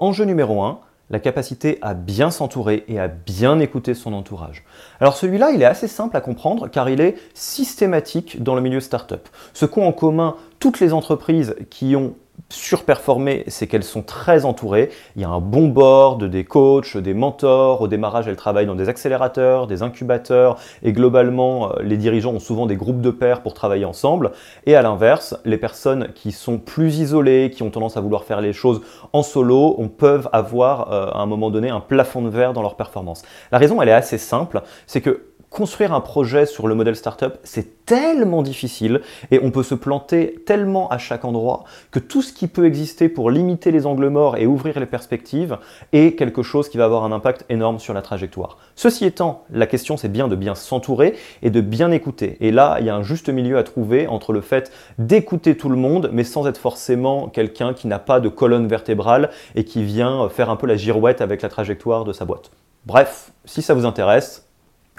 Enjeu 0.01 0.25
numéro 0.27 0.63
1, 0.63 0.81
la 1.11 1.19
capacité 1.19 1.79
à 1.83 1.95
bien 1.95 2.31
s'entourer 2.31 2.85
et 2.89 2.99
à 2.99 3.09
bien 3.09 3.59
écouter 3.59 3.95
son 3.95 4.12
entourage. 4.12 4.65
Alors 5.01 5.17
celui-là, 5.17 5.51
il 5.51 5.61
est 5.61 5.67
assez 5.67 5.89
simple 5.89 6.17
à 6.17 6.21
comprendre 6.21 6.69
car 6.69 6.89
il 6.89 7.01
est 7.01 7.17
systématique 7.35 8.43
dans 8.43 8.55
le 8.55 8.61
milieu 8.61 8.81
startup. 8.81 9.29
Ce 9.53 9.67
qu'ont 9.67 9.87
en 9.87 9.93
commun 9.93 10.37
toutes 10.61 10.81
les 10.81 10.93
entreprises 10.93 11.57
qui 11.69 11.97
ont 11.97 12.15
surperformer, 12.50 13.44
c'est 13.47 13.67
qu'elles 13.67 13.85
sont 13.85 14.02
très 14.02 14.44
entourées. 14.44 14.91
Il 15.17 15.23
y 15.23 15.25
a 15.25 15.29
un 15.29 15.41
bon 15.41 15.69
board, 15.69 16.25
des 16.25 16.44
coachs, 16.44 16.97
des 16.97 17.14
mentors. 17.14 17.81
Au 17.81 17.88
démarrage, 17.88 18.29
elles 18.29 18.37
travaillent 18.37 18.67
dans 18.67 18.75
des 18.75 18.88
accélérateurs, 18.88 19.67
des 19.67 19.82
incubateurs, 19.82 20.58
et 20.82 20.93
globalement, 20.93 21.70
euh, 21.70 21.82
les 21.82 21.97
dirigeants 21.97 22.32
ont 22.32 22.41
souvent 22.41 22.67
des 22.67 22.76
groupes 22.76 23.00
de 23.00 23.11
pairs 23.11 23.43
pour 23.43 23.55
travailler 23.55 23.85
ensemble. 23.85 24.32
Et 24.67 24.75
à 24.75 24.82
l'inverse, 24.82 25.37
les 25.44 25.58
personnes 25.58 26.08
qui 26.14 26.32
sont 26.32 26.58
plus 26.58 26.99
isolées, 26.99 27.50
qui 27.50 27.62
ont 27.62 27.70
tendance 27.70 27.97
à 27.97 28.00
vouloir 28.00 28.25
faire 28.25 28.41
les 28.41 28.52
choses 28.52 28.81
en 29.12 29.23
solo, 29.23 29.76
on 29.79 29.88
peuvent 29.88 30.29
avoir 30.32 30.93
euh, 30.93 31.06
à 31.12 31.19
un 31.19 31.26
moment 31.26 31.50
donné 31.50 31.70
un 31.70 31.81
plafond 31.81 32.23
de 32.23 32.29
verre 32.29 32.52
dans 32.52 32.62
leur 32.62 32.76
performance. 32.76 33.23
La 33.52 33.58
raison, 33.58 33.81
elle 33.81 33.88
est 33.88 33.93
assez 33.93 34.19
simple, 34.19 34.62
c'est 34.87 35.00
que 35.00 35.30
construire 35.50 35.93
un 35.93 36.00
projet 36.00 36.47
sur 36.47 36.69
le 36.69 36.75
modèle 36.76 36.94
startup, 36.94 37.38
c'est 37.43 37.85
tellement 37.85 38.43
difficile 38.43 39.00
et 39.32 39.41
on 39.43 39.50
peut 39.50 39.64
se 39.64 39.75
planter 39.75 40.37
tellement 40.47 40.88
à 40.88 40.99
chaque 40.99 41.25
endroit 41.25 41.64
que 41.91 41.99
tout 41.99 42.23
ce 42.23 42.32
qui 42.32 42.47
peut 42.47 42.67
exister 42.67 43.08
pour 43.08 43.31
limiter 43.31 43.73
les 43.73 43.85
angles 43.85 44.08
morts 44.08 44.37
et 44.37 44.47
ouvrir 44.47 44.79
les 44.79 44.87
perspectives 44.87 45.58
est 45.93 46.17
quelque 46.17 46.43
chose 46.43 46.69
qui 46.69 46.79
va 46.79 46.85
avoir 46.85 47.02
un 47.02 47.11
impact 47.11 47.44
énorme 47.49 47.81
sur 47.81 47.93
la 47.93 48.00
trajectoire. 48.00 48.58
Ceci 48.76 49.05
étant, 49.05 49.44
la 49.50 49.67
question 49.67 49.97
c'est 49.97 50.08
bien 50.08 50.29
de 50.29 50.37
bien 50.37 50.55
s'entourer 50.55 51.17
et 51.43 51.50
de 51.50 51.61
bien 51.61 51.91
écouter. 51.91 52.37
Et 52.41 52.52
là, 52.52 52.76
il 52.79 52.87
y 52.87 52.91
a 52.91 52.94
un 52.94 53.02
juste 53.02 53.29
milieu 53.29 53.58
à 53.58 53.64
trouver 53.64 54.06
entre 54.06 54.32
le 54.32 54.41
fait 54.41 54.70
d'écouter 54.99 55.56
tout 55.56 55.69
le 55.69 55.76
monde, 55.76 56.11
mais 56.12 56.25
sans 56.25 56.47
être 56.47 56.58
forcément 56.58 57.29
quelqu'un 57.29 57.75
qui 57.75 57.88
n'a 57.88 57.99
pas 57.99 58.20
de 58.20 58.29
colonne 58.29 58.69
vertébrale 58.69 59.31
et 59.56 59.64
qui 59.64 59.82
vient 59.82 60.29
faire 60.29 60.49
un 60.49 60.56
peu 60.56 60.69
la 60.69 60.76
girouette 60.76 61.20
avec 61.20 61.43
la 61.43 61.49
trajectoire 61.49 62.05
de 62.05 62.12
sa 62.12 62.25
boîte. 62.25 62.52
Bref, 62.87 63.32
si 63.44 63.62
ça 63.62 63.75
vous 63.75 63.85
intéresse, 63.85 64.47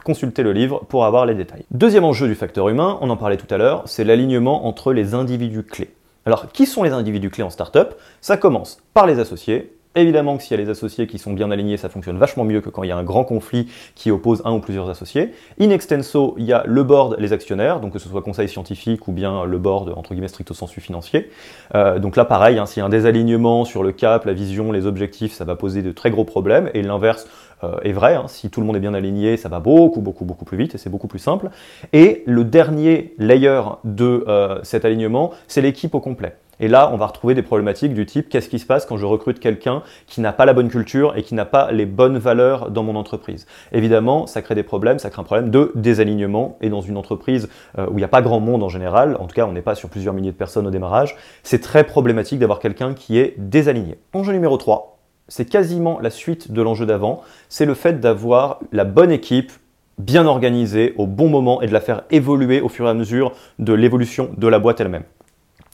consultez 0.03 0.43
le 0.43 0.53
livre 0.53 0.83
pour 0.87 1.05
avoir 1.05 1.25
les 1.25 1.35
détails. 1.35 1.65
Deuxième 1.71 2.03
enjeu 2.03 2.27
du 2.27 2.35
facteur 2.35 2.69
humain, 2.69 2.97
on 3.01 3.09
en 3.09 3.17
parlait 3.17 3.37
tout 3.37 3.51
à 3.53 3.57
l'heure, 3.57 3.83
c'est 3.85 4.03
l'alignement 4.03 4.67
entre 4.67 4.93
les 4.93 5.13
individus 5.13 5.63
clés. 5.63 5.93
Alors, 6.25 6.51
qui 6.51 6.65
sont 6.65 6.83
les 6.83 6.91
individus 6.91 7.29
clés 7.29 7.43
en 7.43 7.49
startup? 7.49 7.95
Ça 8.21 8.37
commence 8.37 8.79
par 8.93 9.07
les 9.07 9.19
associés, 9.19 9.75
Évidemment 9.93 10.37
que 10.37 10.43
s'il 10.43 10.57
y 10.57 10.59
a 10.59 10.63
les 10.63 10.69
associés 10.69 11.05
qui 11.05 11.17
sont 11.17 11.33
bien 11.33 11.51
alignés, 11.51 11.75
ça 11.75 11.89
fonctionne 11.89 12.17
vachement 12.17 12.45
mieux 12.45 12.61
que 12.61 12.69
quand 12.69 12.83
il 12.83 12.87
y 12.87 12.91
a 12.93 12.97
un 12.97 13.03
grand 13.03 13.25
conflit 13.25 13.67
qui 13.93 14.09
oppose 14.09 14.41
un 14.45 14.53
ou 14.53 14.59
plusieurs 14.61 14.89
associés. 14.89 15.33
In 15.59 15.69
extenso, 15.69 16.35
il 16.37 16.45
y 16.45 16.53
a 16.53 16.63
le 16.65 16.83
board, 16.83 17.17
les 17.19 17.33
actionnaires, 17.33 17.81
donc 17.81 17.91
que 17.91 17.99
ce 17.99 18.07
soit 18.07 18.21
conseil 18.21 18.47
scientifique 18.47 19.09
ou 19.09 19.11
bien 19.11 19.43
le 19.43 19.57
board, 19.57 19.93
entre 19.97 20.13
guillemets, 20.13 20.29
stricto 20.29 20.53
sensu 20.53 20.79
financier. 20.79 21.29
Euh, 21.75 21.99
donc 21.99 22.15
là, 22.15 22.23
pareil, 22.23 22.57
hein, 22.57 22.65
s'il 22.65 22.79
y 22.79 22.83
a 22.83 22.85
un 22.85 22.89
désalignement 22.89 23.65
sur 23.65 23.83
le 23.83 23.91
cap, 23.91 24.23
la 24.23 24.31
vision, 24.31 24.71
les 24.71 24.85
objectifs, 24.85 25.33
ça 25.33 25.43
va 25.43 25.57
poser 25.57 25.81
de 25.81 25.91
très 25.91 26.09
gros 26.09 26.23
problèmes. 26.23 26.69
Et 26.73 26.83
l'inverse 26.83 27.27
euh, 27.65 27.77
est 27.83 27.91
vrai, 27.91 28.15
hein, 28.15 28.25
si 28.27 28.49
tout 28.49 28.61
le 28.61 28.67
monde 28.67 28.77
est 28.77 28.81
bien 28.81 28.93
aligné, 28.93 29.35
ça 29.35 29.49
va 29.49 29.59
beaucoup, 29.59 29.99
beaucoup, 29.99 30.23
beaucoup 30.23 30.45
plus 30.45 30.57
vite 30.57 30.73
et 30.73 30.77
c'est 30.77 30.89
beaucoup 30.89 31.07
plus 31.07 31.19
simple. 31.19 31.49
Et 31.91 32.23
le 32.25 32.45
dernier 32.45 33.13
layer 33.17 33.61
de 33.83 34.23
euh, 34.27 34.59
cet 34.63 34.85
alignement, 34.85 35.31
c'est 35.47 35.61
l'équipe 35.61 35.93
au 35.93 35.99
complet. 35.99 36.37
Et 36.61 36.67
là, 36.67 36.91
on 36.93 36.95
va 36.95 37.07
retrouver 37.07 37.33
des 37.33 37.41
problématiques 37.41 37.95
du 37.95 38.05
type 38.05 38.29
qu'est-ce 38.29 38.47
qui 38.47 38.59
se 38.59 38.67
passe 38.67 38.85
quand 38.85 38.95
je 38.95 39.05
recrute 39.05 39.39
quelqu'un 39.39 39.81
qui 40.05 40.21
n'a 40.21 40.31
pas 40.31 40.45
la 40.45 40.53
bonne 40.53 40.69
culture 40.69 41.17
et 41.17 41.23
qui 41.23 41.33
n'a 41.33 41.43
pas 41.43 41.71
les 41.71 41.87
bonnes 41.87 42.19
valeurs 42.19 42.69
dans 42.69 42.83
mon 42.83 42.95
entreprise? 42.95 43.47
Évidemment, 43.71 44.27
ça 44.27 44.43
crée 44.43 44.53
des 44.53 44.61
problèmes, 44.61 44.99
ça 44.99 45.09
crée 45.09 45.21
un 45.21 45.25
problème 45.25 45.49
de 45.49 45.71
désalignement. 45.73 46.57
Et 46.61 46.69
dans 46.69 46.81
une 46.81 46.97
entreprise 46.97 47.49
euh, 47.79 47.87
où 47.87 47.93
il 47.93 47.97
n'y 47.97 48.03
a 48.03 48.07
pas 48.07 48.21
grand 48.21 48.39
monde 48.39 48.61
en 48.61 48.69
général, 48.69 49.17
en 49.19 49.25
tout 49.25 49.33
cas 49.33 49.47
on 49.47 49.53
n'est 49.53 49.63
pas 49.63 49.73
sur 49.73 49.89
plusieurs 49.89 50.13
milliers 50.13 50.31
de 50.31 50.37
personnes 50.37 50.67
au 50.67 50.69
démarrage, 50.69 51.17
c'est 51.41 51.61
très 51.61 51.83
problématique 51.83 52.37
d'avoir 52.37 52.59
quelqu'un 52.59 52.93
qui 52.93 53.17
est 53.17 53.33
désaligné. 53.39 53.97
Enjeu 54.13 54.31
numéro 54.31 54.55
3, 54.55 54.99
c'est 55.29 55.45
quasiment 55.45 55.99
la 55.99 56.11
suite 56.11 56.51
de 56.51 56.61
l'enjeu 56.61 56.85
d'avant, 56.85 57.21
c'est 57.49 57.65
le 57.65 57.73
fait 57.73 57.99
d'avoir 57.99 58.59
la 58.71 58.83
bonne 58.83 59.11
équipe 59.11 59.51
bien 59.97 60.27
organisée 60.27 60.93
au 60.97 61.07
bon 61.07 61.27
moment 61.27 61.63
et 61.63 61.67
de 61.67 61.73
la 61.73 61.81
faire 61.81 62.03
évoluer 62.11 62.61
au 62.61 62.69
fur 62.69 62.85
et 62.85 62.89
à 62.89 62.93
mesure 62.93 63.31
de 63.57 63.73
l'évolution 63.73 64.29
de 64.37 64.47
la 64.47 64.59
boîte 64.59 64.79
elle-même. 64.79 65.03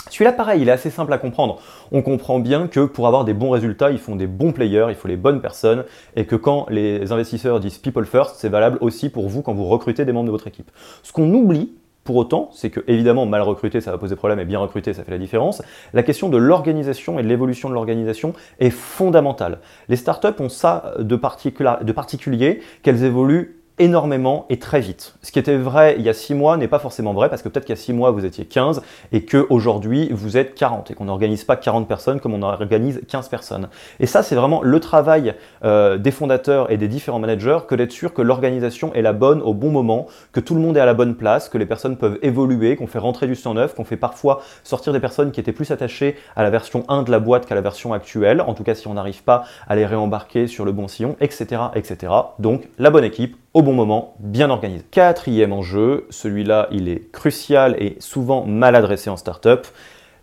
Celui-là, 0.09 0.31
pareil, 0.31 0.61
il 0.61 0.69
est 0.69 0.71
assez 0.71 0.89
simple 0.89 1.13
à 1.13 1.17
comprendre. 1.17 1.59
On 1.91 2.01
comprend 2.01 2.39
bien 2.39 2.67
que 2.67 2.85
pour 2.85 3.07
avoir 3.07 3.25
des 3.25 3.33
bons 3.33 3.49
résultats, 3.49 3.91
il 3.91 3.99
faut 3.99 4.15
des 4.15 4.27
bons 4.27 4.51
players, 4.51 4.87
il 4.89 4.95
faut 4.95 5.07
les 5.07 5.17
bonnes 5.17 5.41
personnes, 5.41 5.83
et 6.15 6.25
que 6.25 6.35
quand 6.35 6.65
les 6.69 7.11
investisseurs 7.11 7.59
disent 7.59 7.77
people 7.77 8.05
first, 8.05 8.35
c'est 8.37 8.49
valable 8.49 8.77
aussi 8.81 9.09
pour 9.09 9.27
vous 9.27 9.41
quand 9.41 9.53
vous 9.53 9.65
recrutez 9.65 10.05
des 10.05 10.11
membres 10.11 10.27
de 10.27 10.31
votre 10.31 10.47
équipe. 10.47 10.71
Ce 11.03 11.11
qu'on 11.11 11.33
oublie, 11.33 11.71
pour 12.07 12.15
autant, 12.15 12.49
c'est 12.53 12.69
que 12.69 12.79
évidemment 12.87 13.25
mal 13.25 13.41
recruté 13.41 13.81
ça 13.81 13.91
va 13.91 13.97
poser 13.97 14.15
problème 14.15 14.39
et 14.39 14.45
bien 14.45 14.59
recruté 14.59 14.93
ça 14.93 15.03
fait 15.03 15.11
la 15.11 15.17
différence. 15.17 15.61
La 15.93 16.03
question 16.03 16.29
de 16.29 16.37
l'organisation 16.37 17.19
et 17.19 17.21
de 17.23 17.27
l'évolution 17.27 17.67
de 17.67 17.73
l'organisation 17.73 18.31
est 18.59 18.69
fondamentale. 18.69 19.59
Les 19.89 19.97
startups 19.97 20.39
ont 20.39 20.47
ça 20.47 20.93
de, 20.99 21.03
de 21.03 21.91
particulier 21.91 22.61
qu'elles 22.81 23.03
évoluent 23.03 23.56
énormément 23.79 24.45
et 24.49 24.57
très 24.57 24.79
vite. 24.79 25.15
Ce 25.21 25.31
qui 25.31 25.39
était 25.39 25.57
vrai 25.57 25.95
il 25.97 26.03
y 26.03 26.09
a 26.09 26.13
6 26.13 26.33
mois 26.33 26.57
n'est 26.57 26.67
pas 26.67 26.79
forcément 26.79 27.13
vrai 27.13 27.29
parce 27.29 27.41
que 27.41 27.49
peut-être 27.49 27.65
qu'il 27.65 27.75
y 27.75 27.77
a 27.77 27.81
6 27.81 27.93
mois 27.93 28.11
vous 28.11 28.25
étiez 28.25 28.45
15 28.45 28.81
et 29.11 29.25
qu'aujourd'hui 29.25 30.09
vous 30.11 30.37
êtes 30.37 30.55
40 30.55 30.91
et 30.91 30.93
qu'on 30.93 31.05
n'organise 31.05 31.43
pas 31.43 31.55
40 31.55 31.87
personnes 31.87 32.19
comme 32.19 32.33
on 32.33 32.41
organise 32.41 33.01
15 33.07 33.29
personnes. 33.29 33.69
Et 33.99 34.05
ça 34.05 34.23
c'est 34.23 34.35
vraiment 34.35 34.61
le 34.63 34.79
travail 34.79 35.35
euh, 35.63 35.97
des 35.97 36.11
fondateurs 36.11 36.71
et 36.71 36.77
des 36.77 36.87
différents 36.87 37.19
managers 37.19 37.59
que 37.67 37.75
d'être 37.75 37.91
sûr 37.91 38.13
que 38.13 38.21
l'organisation 38.21 38.93
est 38.93 39.01
la 39.01 39.13
bonne 39.13 39.41
au 39.41 39.53
bon 39.53 39.69
moment, 39.69 40.07
que 40.31 40.39
tout 40.39 40.55
le 40.55 40.61
monde 40.61 40.77
est 40.77 40.81
à 40.81 40.85
la 40.85 40.93
bonne 40.93 41.15
place, 41.15 41.49
que 41.49 41.57
les 41.57 41.65
personnes 41.65 41.97
peuvent 41.97 42.19
évoluer, 42.21 42.75
qu'on 42.75 42.87
fait 42.87 42.99
rentrer 42.99 43.27
du 43.27 43.35
sang 43.35 43.53
neuf, 43.53 43.75
qu'on 43.75 43.85
fait 43.85 43.97
parfois 43.97 44.41
sortir 44.63 44.93
des 44.93 44.99
personnes 44.99 45.31
qui 45.31 45.39
étaient 45.39 45.51
plus 45.51 45.71
attachées 45.71 46.15
à 46.35 46.43
la 46.43 46.49
version 46.49 46.83
1 46.87 47.03
de 47.03 47.11
la 47.11 47.19
boîte 47.19 47.45
qu'à 47.45 47.55
la 47.55 47.61
version 47.61 47.93
actuelle, 47.93 48.41
en 48.41 48.53
tout 48.53 48.63
cas 48.63 48.75
si 48.75 48.87
on 48.87 48.93
n'arrive 48.93 49.23
pas 49.23 49.43
à 49.67 49.75
les 49.75 49.85
réembarquer 49.85 50.47
sur 50.47 50.65
le 50.65 50.71
bon 50.71 50.87
sillon, 50.87 51.15
etc. 51.19 51.61
etc. 51.75 52.13
Donc 52.39 52.67
la 52.77 52.89
bonne 52.89 53.03
équipe 53.03 53.37
au 53.53 53.61
bon 53.61 53.73
moment, 53.73 54.15
bien 54.19 54.49
organisé. 54.49 54.83
Quatrième 54.91 55.53
enjeu, 55.53 56.05
celui-là 56.09 56.67
il 56.71 56.89
est 56.89 57.11
crucial 57.11 57.75
et 57.79 57.95
souvent 57.99 58.45
mal 58.45 58.75
adressé 58.75 59.09
en 59.09 59.17
startup, 59.17 59.65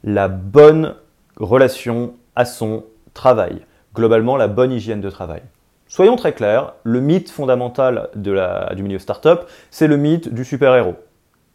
la 0.04 0.28
bonne 0.28 0.94
relation 1.36 2.14
à 2.36 2.44
son 2.44 2.84
travail. 3.12 3.62
Globalement, 3.94 4.36
la 4.36 4.48
bonne 4.48 4.72
hygiène 4.72 5.00
de 5.00 5.10
travail. 5.10 5.42
Soyons 5.86 6.16
très 6.16 6.32
clairs, 6.32 6.74
le 6.82 7.00
mythe 7.00 7.30
fondamental 7.30 8.08
du 8.14 8.82
milieu 8.82 8.98
startup, 8.98 9.40
c'est 9.70 9.86
le 9.86 9.96
mythe 9.96 10.32
du 10.32 10.44
super-héros 10.44 10.96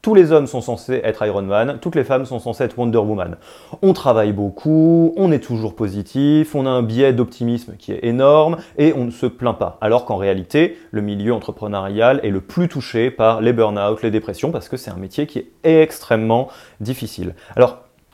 tous 0.02 0.16
les 0.16 0.32
hommes 0.32 0.48
sont 0.48 0.62
censés 0.62 1.02
être 1.04 1.26
Iron 1.26 1.42
Man, 1.42 1.78
toutes 1.82 1.96
les 1.96 2.04
femmes 2.04 2.26
sont 2.26 2.40
censées 2.40 2.64
être 2.64 2.78
Wonder 2.78 3.00
Woman. 3.00 3.36
On 3.82 3.94
travaille 3.94 4.32
beaucoup, 4.32 5.14
on 5.18 5.32
est 5.32 5.44
toujours 5.44 5.76
positif, 5.76 6.56
on 6.56 6.66
a 6.66 6.70
un 6.70 6.84
biais 6.84 7.14
d'optimisme 7.14 7.76
qui 7.78 7.92
est 7.92 8.04
énorme 8.04 8.58
et 8.78 8.94
on 8.96 9.06
ne 9.06 9.12
se 9.12 9.26
plaint 9.26 9.58
pas. 9.58 9.78
Alors 9.82 10.06
qu'en 10.06 10.18
réalité, 10.18 10.78
le 10.92 11.02
milieu 11.02 11.34
entrepreneurial 11.34 12.20
est 12.24 12.30
le 12.30 12.42
plus 12.42 12.68
touché 12.68 13.12
par 13.12 13.42
les 13.42 13.54
burn-out, 13.54 14.02
les 14.02 14.12
dépressions, 14.12 14.52
parce 14.52 14.70
que 14.70 14.78
c'est 14.78 14.92
un 14.92 14.98
métier 14.98 15.28
qui 15.28 15.40
est 15.40 15.52
extrêmement 15.64 16.50
difficile. 16.80 17.36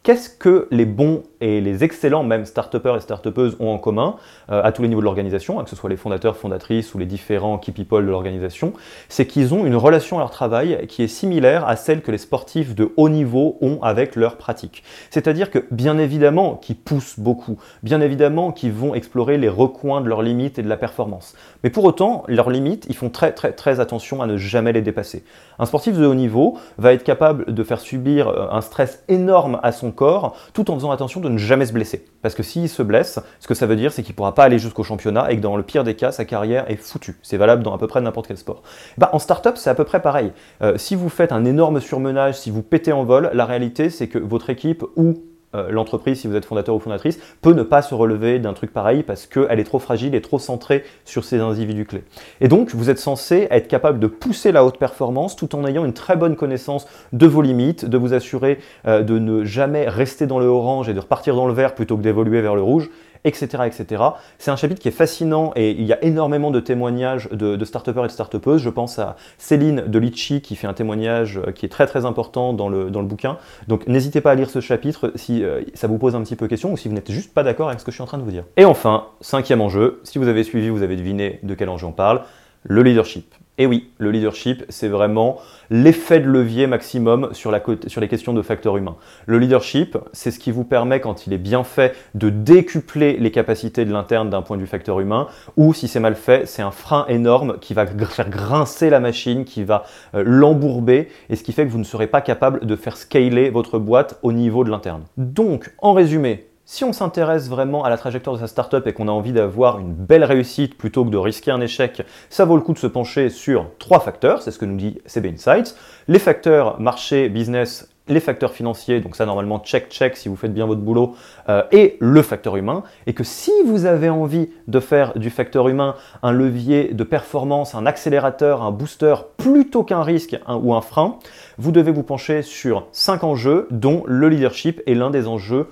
Qu'est-ce 0.06 0.30
que 0.30 0.68
les 0.70 0.86
bons 0.86 1.24
et 1.42 1.62
les 1.62 1.84
excellents, 1.84 2.22
même 2.22 2.46
start 2.46 2.76
et 2.76 3.00
start 3.00 3.28
ont 3.60 3.72
en 3.72 3.80
commun 3.80 4.18
euh, 4.52 4.62
à 4.64 4.72
tous 4.72 4.84
les 4.84 4.88
niveaux 4.88 5.02
de 5.02 5.06
l'organisation, 5.06 5.60
hein, 5.60 5.64
que 5.64 5.70
ce 5.72 5.76
soit 5.76 5.90
les 5.90 5.98
fondateurs, 5.98 6.38
fondatrices 6.38 6.94
ou 6.94 7.00
les 7.00 7.08
différents 7.08 7.58
key 7.58 7.72
people 7.72 8.06
de 8.06 8.12
l'organisation? 8.12 8.74
C'est 9.10 9.26
qu'ils 9.26 9.56
ont 9.56 9.66
une 9.66 9.76
relation 9.76 10.18
à 10.18 10.20
leur 10.20 10.30
travail 10.30 10.86
qui 10.88 11.02
est 11.02 11.08
similaire 11.08 11.68
à 11.68 11.76
celle 11.76 12.04
que 12.04 12.12
les 12.12 12.20
sportifs 12.20 12.76
de 12.76 12.92
haut 12.98 13.10
niveau 13.10 13.58
ont 13.62 13.80
avec 13.82 14.16
leur 14.16 14.38
pratique. 14.38 14.84
C'est-à-dire 15.10 15.50
que, 15.50 15.66
bien 15.72 15.98
évidemment, 15.98 16.54
qu'ils 16.54 16.78
poussent 16.78 17.20
beaucoup, 17.20 17.58
bien 17.82 18.00
évidemment, 18.00 18.52
qu'ils 18.52 18.74
vont 18.74 18.94
explorer 18.94 19.40
les 19.40 19.50
recoins 19.50 20.02
de 20.02 20.08
leurs 20.08 20.22
limites 20.22 20.60
et 20.60 20.62
de 20.62 20.70
la 20.70 20.78
performance. 20.78 21.34
Mais 21.64 21.72
pour 21.72 21.84
autant, 21.84 22.26
leurs 22.28 22.52
limites, 22.52 22.86
ils 22.90 22.96
font 22.96 23.10
très 23.10 23.32
très 23.32 23.54
très 23.54 23.80
attention 23.80 24.22
à 24.22 24.28
ne 24.28 24.38
jamais 24.38 24.72
les 24.72 24.84
dépasser. 24.84 25.24
Un 25.58 25.66
sportif 25.66 25.98
de 25.98 26.06
haut 26.06 26.14
niveau 26.14 26.60
va 26.78 26.94
être 26.94 27.04
capable 27.04 27.52
de 27.52 27.64
faire 27.64 27.80
subir 27.80 28.28
euh, 28.28 28.48
un 28.52 28.62
stress 28.62 29.04
énorme 29.08 29.60
à 29.64 29.72
son 29.72 29.95
corps, 29.96 30.36
tout 30.54 30.70
en 30.70 30.76
faisant 30.76 30.92
attention 30.92 31.20
de 31.20 31.30
ne 31.30 31.38
jamais 31.38 31.66
se 31.66 31.74
blesser. 31.74 32.06
Parce 32.22 32.36
que 32.36 32.44
s'il 32.44 32.70
se 32.70 32.84
blesse, 32.84 33.20
ce 33.40 33.48
que 33.48 33.54
ça 33.54 33.66
veut 33.66 33.76
dire, 33.76 33.92
c'est 33.92 34.04
qu'il 34.04 34.14
ne 34.14 34.18
pourra 34.18 34.36
pas 34.36 34.44
aller 34.44 34.60
jusqu'au 34.60 34.84
championnat 34.84 35.32
et 35.32 35.38
que 35.38 35.42
dans 35.42 35.58
le 35.58 35.64
pire 35.64 35.84
des 35.84 35.96
cas, 35.96 36.12
sa 36.12 36.26
carrière 36.26 36.70
est 36.70 36.76
foutue. 36.76 37.18
C'est 37.24 37.38
valable 37.38 37.64
dans 37.64 37.74
à 37.74 37.78
peu 37.78 37.88
près 37.88 38.02
n'importe 38.02 38.28
quel 38.28 38.38
sport. 38.38 38.62
Bah, 38.98 39.10
en 39.14 39.20
startup, 39.20 39.58
c'est 39.58 39.70
à 39.70 39.76
peu 39.76 39.84
près 39.86 40.02
pareil. 40.02 40.32
Euh, 40.62 40.78
si 40.78 40.96
vous 40.96 41.10
faites 41.10 41.32
un 41.32 41.46
énorme 41.46 41.80
surmenage, 41.80 42.36
si 42.36 42.52
vous 42.52 42.62
pétez 42.62 42.94
en 42.94 43.04
vol, 43.04 43.32
la 43.34 43.46
réalité, 43.46 43.90
c'est 43.90 44.08
que 44.08 44.20
votre 44.20 44.50
équipe 44.50 44.84
ou 44.96 45.16
euh, 45.56 45.70
l'entreprise, 45.70 46.20
si 46.20 46.28
vous 46.28 46.36
êtes 46.36 46.46
fondateur 46.46 46.76
ou 46.76 46.80
fondatrice, 46.80 47.20
peut 47.42 47.54
ne 47.54 47.64
pas 47.64 47.82
se 47.82 47.96
relever 47.96 48.40
d'un 48.40 48.54
truc 48.54 48.72
pareil 48.72 49.04
parce 49.04 49.26
qu'elle 49.26 49.60
est 49.60 49.64
trop 49.64 49.80
fragile 49.80 50.16
et 50.16 50.22
trop 50.22 50.40
centrée 50.40 50.84
sur 51.06 51.24
ses 51.24 51.40
individus 51.40 51.86
clés. 51.86 52.04
Et 52.42 52.48
donc, 52.48 52.74
vous 52.74 52.90
êtes 52.90 53.00
censé 53.00 53.48
être 53.52 53.68
capable 53.68 54.00
de 54.00 54.08
pousser 54.08 54.52
la 54.52 54.66
haute 54.66 54.78
performance 54.78 55.36
tout 55.36 55.56
en 55.56 55.66
ayant 55.66 55.86
une 55.86 55.94
très 55.94 56.16
bonne 56.16 56.36
connaissance 56.36 56.88
de 57.14 57.28
vos 57.28 57.42
limites, 57.42 57.86
de 57.86 57.98
vous 57.98 58.14
assurer 58.14 58.60
euh, 58.88 59.02
de 59.02 59.20
ne 59.20 59.44
jamais 59.44 59.88
rester 59.88 60.28
dans 60.28 60.40
le 60.40 60.46
orange 60.46 60.90
et 60.90 60.94
de 60.94 61.00
repartir 61.00 61.36
dans 61.36 61.48
le 61.48 61.54
vert 61.54 61.76
plutôt 61.76 61.98
que 61.98 62.02
d'évoluer 62.02 62.42
vers 62.42 62.56
le 62.56 62.62
rouge 62.62 62.90
etc. 63.26 63.64
etc. 63.66 64.04
C'est 64.38 64.52
un 64.52 64.56
chapitre 64.56 64.80
qui 64.80 64.88
est 64.88 64.92
fascinant 64.92 65.52
et 65.56 65.72
il 65.72 65.84
y 65.84 65.92
a 65.92 66.02
énormément 66.04 66.52
de 66.52 66.60
témoignages 66.60 67.28
de, 67.32 67.56
de 67.56 67.66
start 67.66 67.88
et 67.90 67.94
de 67.94 68.08
start 68.08 68.58
Je 68.58 68.70
pense 68.70 69.00
à 69.00 69.18
Céline 69.38 69.84
de 69.88 70.00
Litchi 70.00 70.42
qui 70.42 70.56
fait 70.56 70.68
un 70.68 70.74
témoignage 70.74 71.38
euh, 71.38 71.52
qui 71.52 71.66
est 71.66 71.70
très 71.70 71.88
très 71.88 72.06
important 72.06 72.54
dans 72.54 72.70
le, 72.70 72.90
bouquin. 72.90 73.38
Donc 73.68 73.88
n'hésitez 73.88 74.22
pas 74.22 74.32
à 74.32 74.36
lire 74.36 74.50
ce 74.50 74.62
chapitre 74.62 75.12
si 75.16 75.44
euh, 75.44 75.62
ça 75.74 75.88
vous 75.88 75.98
pose 75.98 76.16
un 76.16 76.22
petit 76.22 76.36
peu 76.36 76.48
question 76.48 76.72
ou 76.72 76.78
si 76.78 76.88
vous 76.88 76.94
n'êtes 76.94 77.12
juste 77.12 77.34
pas 77.34 77.44
d'accord 77.44 77.68
avec 77.68 77.80
ce 77.80 77.86
que 77.86 77.92
je 77.92 77.96
suis 77.96 78.04
en 78.04 78.08
train 78.08 78.18
de 78.18 78.24
vous 78.24 78.32
dire. 78.32 78.46
Et 78.58 78.66
enfin, 78.66 79.08
cinquième 79.22 79.62
enjeu, 79.62 80.00
si 80.04 80.18
vous 80.18 80.28
avez 80.28 80.44
suivi, 80.44 80.70
vous 80.70 80.84
avez 80.84 80.96
deviné 80.96 81.40
de 81.44 81.54
quel 81.54 81.70
enjeu 81.70 81.88
on 81.88 81.92
parle, 81.92 82.22
le 82.64 82.82
leadership. 82.82 83.34
Et 83.58 83.66
oui, 83.68 83.90
le 84.00 84.12
leadership, 84.12 84.66
c'est 84.68 84.90
vraiment 84.90 85.38
l'effet 85.70 86.20
de 86.20 86.28
levier 86.28 86.68
maximum 86.68 87.30
sur, 87.32 87.52
les 87.52 88.08
questions 88.10 88.34
de 88.34 88.42
facteurs 88.42 88.76
humains. 88.76 88.98
Le 89.28 89.40
leadership, 89.40 89.98
c'est 90.12 90.32
ce 90.32 90.40
qui 90.40 90.52
vous 90.52 90.66
permet, 90.66 91.00
quand 91.00 91.26
il 91.26 91.32
est 91.32 91.38
bien 91.38 91.64
fait, 91.64 91.96
de 92.16 92.30
décupler 92.30 93.16
les 93.18 93.32
capacités 93.32 93.86
de 93.86 93.94
l'interne 93.94 94.30
d'un 94.30 94.42
point 94.42 94.58
de 94.58 94.62
vue 94.62 94.68
facteur 94.68 95.00
humain, 95.00 95.28
ou 95.56 95.74
si 95.74 95.88
c'est 95.88 96.02
mal 96.02 96.16
fait, 96.16 96.46
c'est 96.48 96.62
un 96.62 96.72
frein 96.72 97.06
énorme 97.08 97.58
qui 97.60 97.74
va 97.74 97.86
faire 97.88 98.30
grincer 98.30 98.90
la 98.90 99.00
machine, 99.00 99.46
qui 99.46 99.64
va 99.64 99.86
euh, 100.16 100.24
l'embourber, 100.26 101.08
et 101.30 101.38
ce 101.38 101.44
qui 101.44 101.54
fait 101.54 101.66
que 101.66 101.72
vous 101.72 101.80
ne 101.80 101.84
serez 101.86 102.08
pas 102.08 102.22
capable 102.22 102.66
de 102.66 102.76
faire 102.76 102.98
scaler 102.98 103.50
votre 103.50 103.80
boîte 103.80 104.20
au 104.22 104.34
niveau 104.34 104.66
de 104.66 104.70
l'interne. 104.70 105.04
Donc, 105.16 105.74
en 105.80 105.94
résumé, 105.94 106.48
si 106.66 106.84
on 106.84 106.94
s'intéresse 106.94 107.48
vraiment 107.48 107.84
à 107.84 107.90
la 107.90 107.98
trajectoire 107.98 108.36
de 108.36 108.42
sa 108.42 108.48
startup 108.48 108.86
et 108.88 108.94
qu'on 108.94 109.08
a 109.08 109.12
envie 109.12 109.34
d'avoir 109.34 109.80
une 109.80 109.94
belle 109.94 110.24
réussite 110.24 110.76
plutôt 110.78 111.06
que 111.06 111.12
de 111.12 111.18
risquer 111.18 111.52
un 111.52 111.62
échec, 111.62 112.04
ça 112.30 112.44
vaut 112.44 112.56
le 112.56 112.64
coup 112.64 112.74
de 112.74 112.80
se 112.80 112.88
pencher 112.88 113.30
sur 113.30 113.68
trois 113.78 114.00
facteurs, 114.00 114.42
c'est 114.42 114.52
ce 114.52 114.58
que 114.58 114.66
nous 114.66 114.76
dit 114.76 115.00
CB 115.06 115.30
Insights. 115.30 115.76
Les 116.08 116.20
facteurs 116.20 116.80
marché, 116.80 117.30
business, 117.30 117.90
les 118.08 118.20
facteurs 118.20 118.54
financiers, 118.54 119.00
donc 119.00 119.16
ça 119.16 119.26
normalement 119.26 119.60
check 119.60 119.90
check 119.90 120.18
si 120.18 120.28
vous 120.28 120.36
faites 120.36 120.54
bien 120.54 120.66
votre 120.66 120.82
boulot, 120.82 121.16
euh, 121.50 121.64
et 121.72 121.98
le 122.00 122.22
facteur 122.22 122.56
humain, 122.56 122.84
et 123.08 123.14
que 123.14 123.24
si 123.24 123.52
vous 123.66 123.86
avez 123.86 124.10
envie 124.10 124.50
de 124.68 124.80
faire 124.80 125.18
du 125.18 125.30
facteur 125.30 125.68
humain 125.68 125.96
un 126.24 126.32
levier 126.32 126.94
de 126.94 127.04
performance, 127.04 127.76
un 127.76 127.86
accélérateur, 127.86 128.64
un 128.64 128.72
booster, 128.72 129.16
plutôt 129.38 129.84
qu'un 129.84 130.04
risque 130.04 130.38
ou 130.48 130.74
un 130.74 130.82
frein, 130.82 131.18
vous 131.58 131.72
devez 131.72 131.92
vous 131.92 132.04
pencher 132.04 132.42
sur 132.42 132.88
cinq 132.92 133.24
enjeux 133.24 133.68
dont 133.72 134.04
le 134.08 134.30
leadership 134.30 134.82
est 134.88 134.96
l'un 134.96 135.10
des 135.12 135.28
enjeux 135.28 135.68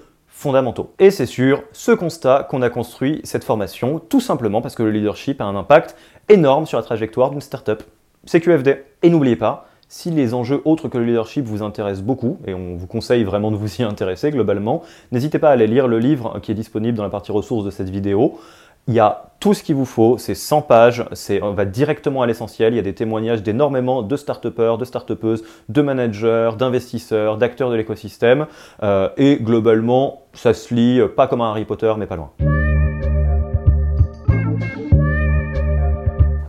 Et 1.00 1.12
c'est 1.12 1.26
sur 1.26 1.64
ce 1.72 1.92
constat 1.92 2.48
qu'on 2.50 2.62
a 2.62 2.70
construit 2.70 3.22
cette 3.24 3.44
formation, 3.44 4.00
tout 4.00 4.20
simplement 4.20 4.62
parce 4.62 4.76
que 4.76 4.84
le 4.84 4.92
leadership 4.92 5.40
a 5.40 5.46
un 5.46 5.56
impact 5.56 5.96
énorme 6.28 6.66
sur 6.66 6.78
la 6.78 6.84
trajectoire 6.84 7.30
d'une 7.30 7.42
startup. 7.42 7.84
C'est 8.26 8.42
QFD. 8.42 8.84
Et 9.04 9.10
n'oubliez 9.10 9.36
pas, 9.36 9.68
si 9.88 10.12
les 10.12 10.34
enjeux 10.34 10.62
autres 10.66 10.90
que 10.90 10.98
le 10.98 11.06
leadership 11.06 11.46
vous 11.46 11.62
intéressent 11.62 12.04
beaucoup, 12.04 12.40
et 12.48 12.54
on 12.54 12.76
vous 12.76 12.88
conseille 12.88 13.24
vraiment 13.24 13.52
de 13.52 13.56
vous 13.56 13.82
y 13.82 13.84
intéresser 13.84 14.32
globalement, 14.32 14.82
n'hésitez 15.12 15.40
pas 15.40 15.50
à 15.50 15.52
aller 15.54 15.68
lire 15.68 15.88
le 15.88 16.00
livre 16.00 16.40
qui 16.42 16.52
est 16.52 16.56
disponible 16.56 16.98
dans 16.98 17.04
la 17.04 17.10
partie 17.10 17.32
ressources 17.32 17.64
de 17.64 17.72
cette 17.72 17.90
vidéo. 17.90 18.40
Il 18.86 18.94
y 18.94 19.00
a 19.00 19.30
tout 19.40 19.54
ce 19.54 19.64
qu'il 19.64 19.76
vous 19.76 19.86
faut, 19.86 20.18
c'est 20.18 20.36
100 20.36 20.64
pages, 20.64 21.06
on 21.42 21.52
va 21.52 21.64
directement 21.64 22.22
à 22.22 22.28
l'essentiel, 22.28 22.74
il 22.74 22.76
y 22.76 22.80
a 22.80 22.84
des 22.84 22.94
témoignages 22.94 23.42
d'énormément 23.42 24.02
de 24.02 24.18
start-upers, 24.18 24.78
de 24.78 24.84
start-upeuses, 24.84 25.46
de 25.70 25.82
managers, 25.82 26.52
d'investisseurs, 26.58 27.38
d'acteurs 27.38 27.72
de 27.72 27.76
l'écosystème, 27.76 28.46
euh, 28.84 29.08
et 29.16 29.38
globalement, 29.38 30.24
ça 30.34 30.54
se 30.54 30.74
lit 30.74 31.00
pas 31.16 31.28
comme 31.28 31.40
un 31.40 31.52
Harry 31.52 31.64
Potter, 31.64 31.94
mais 31.98 32.08
pas 32.08 32.18
loin. 32.18 32.32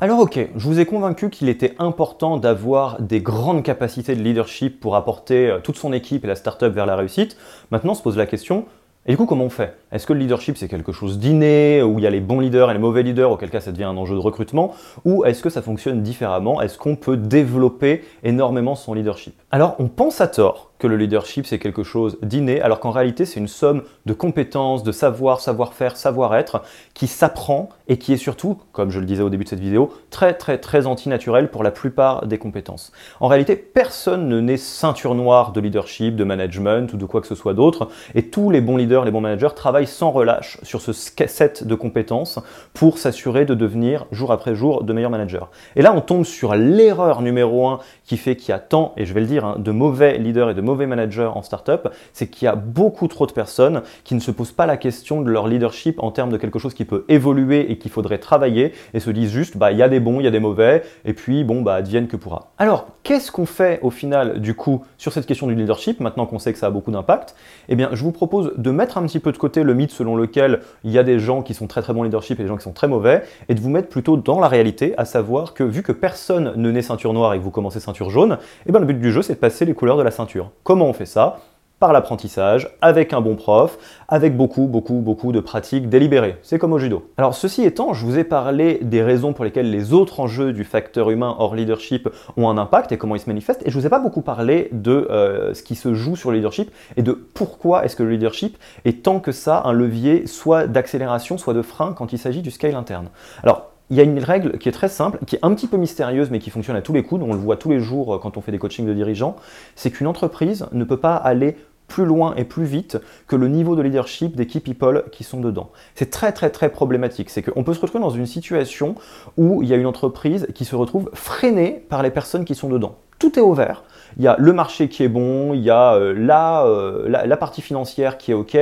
Alors 0.01 0.19
ok, 0.19 0.49
je 0.57 0.67
vous 0.67 0.81
ai 0.81 0.87
convaincu 0.87 1.31
qu'il 1.31 1.49
était 1.49 1.77
important 1.79 2.37
d'avoir 2.37 3.01
des 3.01 3.21
grandes 3.21 3.63
capacités 3.63 4.17
de 4.17 4.23
leadership 4.23 4.81
pour 4.81 4.97
apporter 4.97 5.49
euh, 5.49 5.61
toute 5.61 5.77
son 5.77 5.93
équipe 5.93 6.25
et 6.25 6.27
la 6.27 6.35
startup 6.35 6.73
vers 6.73 6.85
la 6.85 6.97
réussite. 6.97 7.37
Maintenant 7.71 7.95
se 7.95 8.03
pose 8.03 8.17
la 8.17 8.27
question, 8.27 8.67
et 9.07 9.13
du 9.13 9.17
coup, 9.19 9.27
comment 9.27 9.45
on 9.45 9.51
fait? 9.51 9.77
Est-ce 9.93 10.07
que 10.07 10.15
le 10.15 10.21
leadership, 10.21 10.57
c'est 10.57 10.69
quelque 10.69 10.93
chose 10.93 11.19
d'inné, 11.19 11.83
où 11.83 11.99
il 11.99 12.03
y 12.03 12.07
a 12.07 12.11
les 12.11 12.21
bons 12.21 12.41
leaders 12.41 12.71
et 12.71 12.73
les 12.73 12.81
mauvais 12.81 13.03
leaders, 13.03 13.31
auquel 13.31 13.51
cas 13.51 13.61
ça 13.61 13.71
devient 13.71 13.85
un 13.85 13.97
enjeu 13.99 14.15
de 14.15 14.21
recrutement? 14.21 14.75
Ou 15.05 15.25
est-ce 15.27 15.43
que 15.43 15.51
ça 15.51 15.61
fonctionne 15.61 16.03
différemment? 16.03 16.63
Est-ce 16.63 16.79
qu'on 16.79 16.97
peut 16.97 17.19
développer 17.19 18.03
énormément 18.23 18.75
son 18.75 18.95
leadership? 18.95 19.35
Alors, 19.55 19.77
on 19.79 19.87
pense 19.87 20.21
à 20.21 20.27
tort 20.27 20.73
que 20.81 20.89
le 20.89 20.97
leadership 20.97 21.47
c'est 21.47 21.61
quelque 21.61 21.85
chose 21.85 22.19
d'inné, 22.21 22.61
alors 22.61 22.81
qu'en 22.81 22.91
réalité 22.91 23.25
c'est 23.25 23.39
une 23.39 23.49
somme 23.49 23.85
de 24.05 24.13
compétences, 24.13 24.83
de 24.83 24.91
savoir, 24.91 25.41
savoir-faire, 25.41 25.97
savoir-être 25.97 26.63
qui 26.93 27.07
s'apprend 27.07 27.69
et 27.87 27.97
qui 27.97 28.13
est 28.13 28.19
surtout, 28.19 28.59
comme 28.73 28.91
je 28.91 28.99
le 28.99 29.07
disais 29.07 29.23
au 29.23 29.31
début 29.31 29.45
de 29.45 29.49
cette 29.49 29.61
vidéo, 29.61 29.93
très 30.11 30.35
très 30.35 30.59
très 30.59 30.87
antinaturel 30.87 31.51
pour 31.51 31.63
la 31.63 31.71
plupart 31.71 32.27
des 32.27 32.39
compétences. 32.39 32.93
En 33.21 33.29
réalité, 33.29 33.55
personne 33.55 34.29
ne 34.29 34.41
naît 34.41 34.57
ceinture 34.57 35.15
noire 35.15 35.53
de 35.53 35.61
leadership, 35.61 36.17
de 36.17 36.25
management 36.25 36.93
ou 36.93 36.97
de 36.97 37.07
quoi 37.07 37.21
que 37.21 37.29
ce 37.29 37.37
soit 37.37 37.55
d'autre, 37.55 37.89
et 38.15 38.29
tous 38.29 38.51
les 38.51 38.61
bons 38.61 38.77
leaders, 38.77 39.05
les 39.05 39.13
bons 39.13 39.21
managers 39.21 39.55
travaillent 39.55 39.87
sans 39.87 40.11
relâche 40.11 40.59
sur 40.65 40.81
ce 40.81 40.93
set 40.93 41.65
de 41.65 41.75
compétences 41.77 42.41
pour 42.75 42.99
s'assurer 42.99 43.45
de 43.45 43.55
devenir 43.55 44.07
jour 44.11 44.33
après 44.33 44.57
jour 44.57 44.83
de 44.83 44.93
meilleurs 44.93 45.11
managers. 45.11 45.47
Et 45.77 45.83
là, 45.83 45.95
on 45.95 46.01
tombe 46.01 46.25
sur 46.25 46.57
l'erreur 46.57 47.23
numéro 47.23 47.69
un 47.69 47.79
qui 48.05 48.17
fait 48.17 48.37
qu'il 48.37 48.51
y 48.51 48.53
a 48.53 48.59
tant, 48.59 48.93
et 48.97 49.07
je 49.07 49.15
vais 49.15 49.21
le 49.21 49.27
dire, 49.27 49.44
hein, 49.45 49.57
de 49.59 49.71
mauvais 49.71 50.19
leaders 50.19 50.51
et 50.51 50.55
de 50.55 50.61
mauvais 50.61 50.87
managers 50.87 51.31
en 51.33 51.43
startup, 51.43 51.89
c'est 52.13 52.29
qu'il 52.29 52.47
y 52.47 52.49
a 52.49 52.55
beaucoup 52.55 53.09
trop 53.09 53.27
de 53.27 53.33
personnes 53.33 53.83
qui 54.03 54.15
ne 54.15 54.21
se 54.21 54.31
posent 54.31 54.53
pas 54.53 54.67
la 54.67 54.77
question 54.77 55.23
de 55.23 55.31
leur 55.31 55.47
leadership 55.47 56.03
en 56.03 56.11
termes 56.11 56.31
de 56.31 56.37
quelque 56.37 56.59
chose 56.59 56.75
qui 56.75 56.85
peut 56.85 57.05
évoluer 57.09 57.71
et 57.71 57.79
qu'il 57.79 57.91
faudrait 57.91 58.19
travailler 58.19 58.73
et 58.93 59.01
se 59.01 59.11
disent 59.11 59.31
juste, 59.31 59.57
bah, 59.57 59.73
il 59.73 59.79
y 59.79 59.83
a 59.83 59.89
des 59.89 60.01
bons, 60.01 60.21
il 60.21 60.25
y 60.25 60.27
a 60.27 60.31
des 60.31 60.41
mauvais, 60.41 60.83
et 61.05 61.13
puis, 61.13 61.45
bon, 61.45 61.63
bah, 61.63 61.75
advienne 61.75 62.07
que 62.07 62.17
pourra. 62.17 62.53
Alors, 62.59 62.87
qu'est-ce 63.03 63.31
qu'on 63.31 63.47
fait 63.47 63.79
au 63.83 63.91
final, 63.91 64.41
du 64.41 64.55
coup, 64.55 64.85
sur 64.99 65.13
cette 65.13 65.27
question 65.27 65.47
du 65.47 65.55
leadership, 65.55 66.01
maintenant 66.01 66.27
qu'on 66.27 66.39
sait 66.39 66.53
que 66.53 66.59
ça 66.59 66.67
a 66.67 66.71
beaucoup 66.71 66.91
d'impact? 66.91 67.35
Eh 67.69 67.77
bien, 67.77 67.91
je 67.93 68.03
vous 68.03 68.13
propose 68.13 68.53
de 68.57 68.71
mettre 68.71 68.99
un 68.99 69.03
petit 69.07 69.19
peu 69.19 69.33
de 69.33 69.39
côté 69.39 69.63
le 69.63 69.75
mythe 69.75 69.91
selon 69.91 70.17
lequel 70.17 70.61
il 70.85 70.91
y 70.91 70.99
a 70.99 71.03
des 71.03 71.19
gens 71.19 71.43
qui 71.43 71.55
sont 71.55 71.67
très 71.67 71.83
très 71.83 71.93
bons 71.93 72.03
leadership 72.03 72.39
et 72.41 72.43
des 72.43 72.49
gens 72.49 72.57
qui 72.57 72.65
sont 72.65 72.73
très 72.73 72.89
mauvais, 72.89 73.23
et 73.49 73.55
de 73.55 73.61
vous 73.61 73.71
mettre 73.71 73.89
plutôt 73.89 74.17
dans 74.17 74.41
la 74.41 74.49
réalité, 74.49 74.95
à 74.97 75.05
savoir 75.05 75.55
que 75.55 75.65
vu 75.65 75.83
que 75.83 75.93
personne 75.93 76.53
ne 76.57 76.71
naît 76.71 76.83
ceinture 76.83 77.13
noire 77.13 77.35
et 77.35 77.39
que 77.39 77.43
vous 77.43 77.51
commencez 77.51 77.81
ceinture 77.81 78.11
jaune, 78.11 78.39
eh 78.67 78.73
bien, 78.73 78.81
le 78.81 78.87
but 78.87 78.99
du 78.99 79.13
jeu, 79.13 79.23
c'est 79.23 79.34
passer 79.35 79.65
les 79.65 79.75
couleurs 79.75 79.97
de 79.97 80.03
la 80.03 80.11
ceinture. 80.11 80.51
Comment 80.63 80.87
on 80.87 80.93
fait 80.93 81.07
ça? 81.07 81.39
Par 81.81 81.93
l'apprentissage, 81.93 82.71
avec 82.81 83.13
un 83.13 83.21
bon 83.21 83.35
prof, 83.35 83.79
avec 84.09 84.37
beaucoup, 84.37 84.69
beaucoup, 84.69 85.01
beaucoup 85.01 85.33
de 85.33 85.41
pratiques 85.41 85.91
délibérées. 85.91 86.39
C'est 86.43 86.59
comme 86.59 86.73
au 86.73 86.79
judo. 86.79 87.11
Alors 87.19 87.35
ceci 87.35 87.63
étant, 87.65 87.93
je 87.93 88.07
vous 88.07 88.17
ai 88.17 88.25
parlé 88.25 88.79
des 88.81 89.03
raisons 89.03 89.35
pour 89.35 89.45
lesquelles 89.45 89.71
les 89.71 89.93
autres 89.93 90.21
enjeux 90.21 90.55
du 90.55 90.65
facteur 90.65 91.11
humain 91.11 91.35
hors 91.39 91.55
leadership 91.55 92.09
ont 92.39 92.49
un 92.49 92.57
impact 92.57 92.93
et 92.93 92.97
comment 92.97 93.17
ils 93.17 93.21
se 93.21 93.29
manifestent, 93.29 93.67
et 93.67 93.71
je 93.71 93.79
vous 93.79 93.85
ai 93.85 93.91
pas 93.91 93.99
beaucoup 93.99 94.23
parlé 94.23 94.71
de 94.73 95.09
euh, 95.11 95.53
ce 95.53 95.63
qui 95.63 95.75
se 95.75 95.93
joue 95.93 96.17
sur 96.17 96.31
le 96.31 96.37
leadership 96.37 96.71
et 96.97 97.03
de 97.03 97.13
pourquoi 97.13 97.85
est-ce 97.85 97.97
que 97.97 98.05
le 98.05 98.11
leadership 98.11 98.57
est 98.87 99.03
tant 99.03 99.19
que 99.19 99.33
ça 99.33 99.61
un 99.67 99.73
levier 99.73 100.27
soit 100.27 100.67
d'accélération, 100.67 101.37
soit 101.37 101.55
de 101.55 101.63
frein 101.63 101.93
quand 101.93 102.15
il 102.15 102.19
s'agit 102.19 102.41
du 102.41 102.53
scale 102.53 102.77
interne. 102.77 103.09
Alors 103.43 103.73
il 103.91 103.97
y 103.97 104.01
a 104.01 104.03
une 104.03 104.19
règle 104.19 104.59
qui 104.59 104.69
est 104.69 104.73
très 104.73 104.89
simple, 104.89 105.19
qui 105.27 105.37
est 105.37 105.41
un 105.43 105.55
petit 105.55 105.67
peu 105.67 105.77
mystérieuse, 105.77 106.31
mais 106.31 106.39
qui 106.39 106.51
fonctionne 106.51 106.77
à 106.77 106.83
tous 106.83 106.93
les 106.93 107.03
coups, 107.03 107.23
on 107.23 107.33
le 107.33 107.39
voit 107.39 107.57
tous 107.57 107.71
les 107.71 107.81
jours 107.81 108.19
quand 108.21 108.37
on 108.37 108.41
fait 108.41 108.53
des 108.53 108.59
coachings 108.59 108.87
de 108.87 108.95
dirigeants, 108.95 109.37
c'est 109.77 109.91
qu'une 109.91 110.07
entreprise 110.07 110.67
ne 110.73 110.85
peut 110.85 110.97
pas 110.97 111.17
aller 111.17 111.57
plus 111.89 112.05
loin 112.05 112.35
et 112.37 112.45
plus 112.45 112.65
vite 112.65 112.99
que 113.27 113.37
le 113.37 113.49
niveau 113.49 113.77
de 113.77 113.83
leadership 113.83 114.37
des 114.37 114.47
key 114.47 114.61
people 114.61 115.05
qui 115.13 115.23
sont 115.23 115.41
dedans. 115.41 115.71
C'est 115.95 116.11
très 116.11 116.33
très 116.33 116.51
très 116.51 116.71
problématique. 116.71 117.31
C'est 117.31 117.43
qu'on 117.43 117.63
peut 117.63 117.75
se 117.75 117.81
retrouver 117.81 118.03
dans 118.03 118.11
une 118.11 118.27
situation 118.27 118.95
où 119.37 119.63
il 119.63 119.69
y 119.69 119.75
a 119.75 119.77
une 119.77 119.87
entreprise 119.87 120.47
qui 120.55 120.65
se 120.65 120.77
retrouve 120.77 121.11
freinée 121.13 121.85
par 121.89 122.03
les 122.03 122.11
personnes 122.11 122.45
qui 122.45 122.55
sont 122.55 122.69
dedans. 122.69 122.97
Tout 123.25 123.39
est 123.39 123.43
ouvert, 123.43 123.83
il 124.17 124.23
y 124.23 124.29
a 124.29 124.37
le 124.39 124.53
marché 124.53 124.89
qui 124.89 125.03
est 125.03 125.09
bon, 125.09 125.55
il 125.55 125.61
y 125.61 125.71
a 125.71 125.95
euh, 125.95 126.15
euh, 126.15 127.09
la, 127.09 127.37
partie 127.37 127.63
financière 127.63 128.19
qui 128.19 128.31
est 128.31 128.35
OK, 128.35 128.57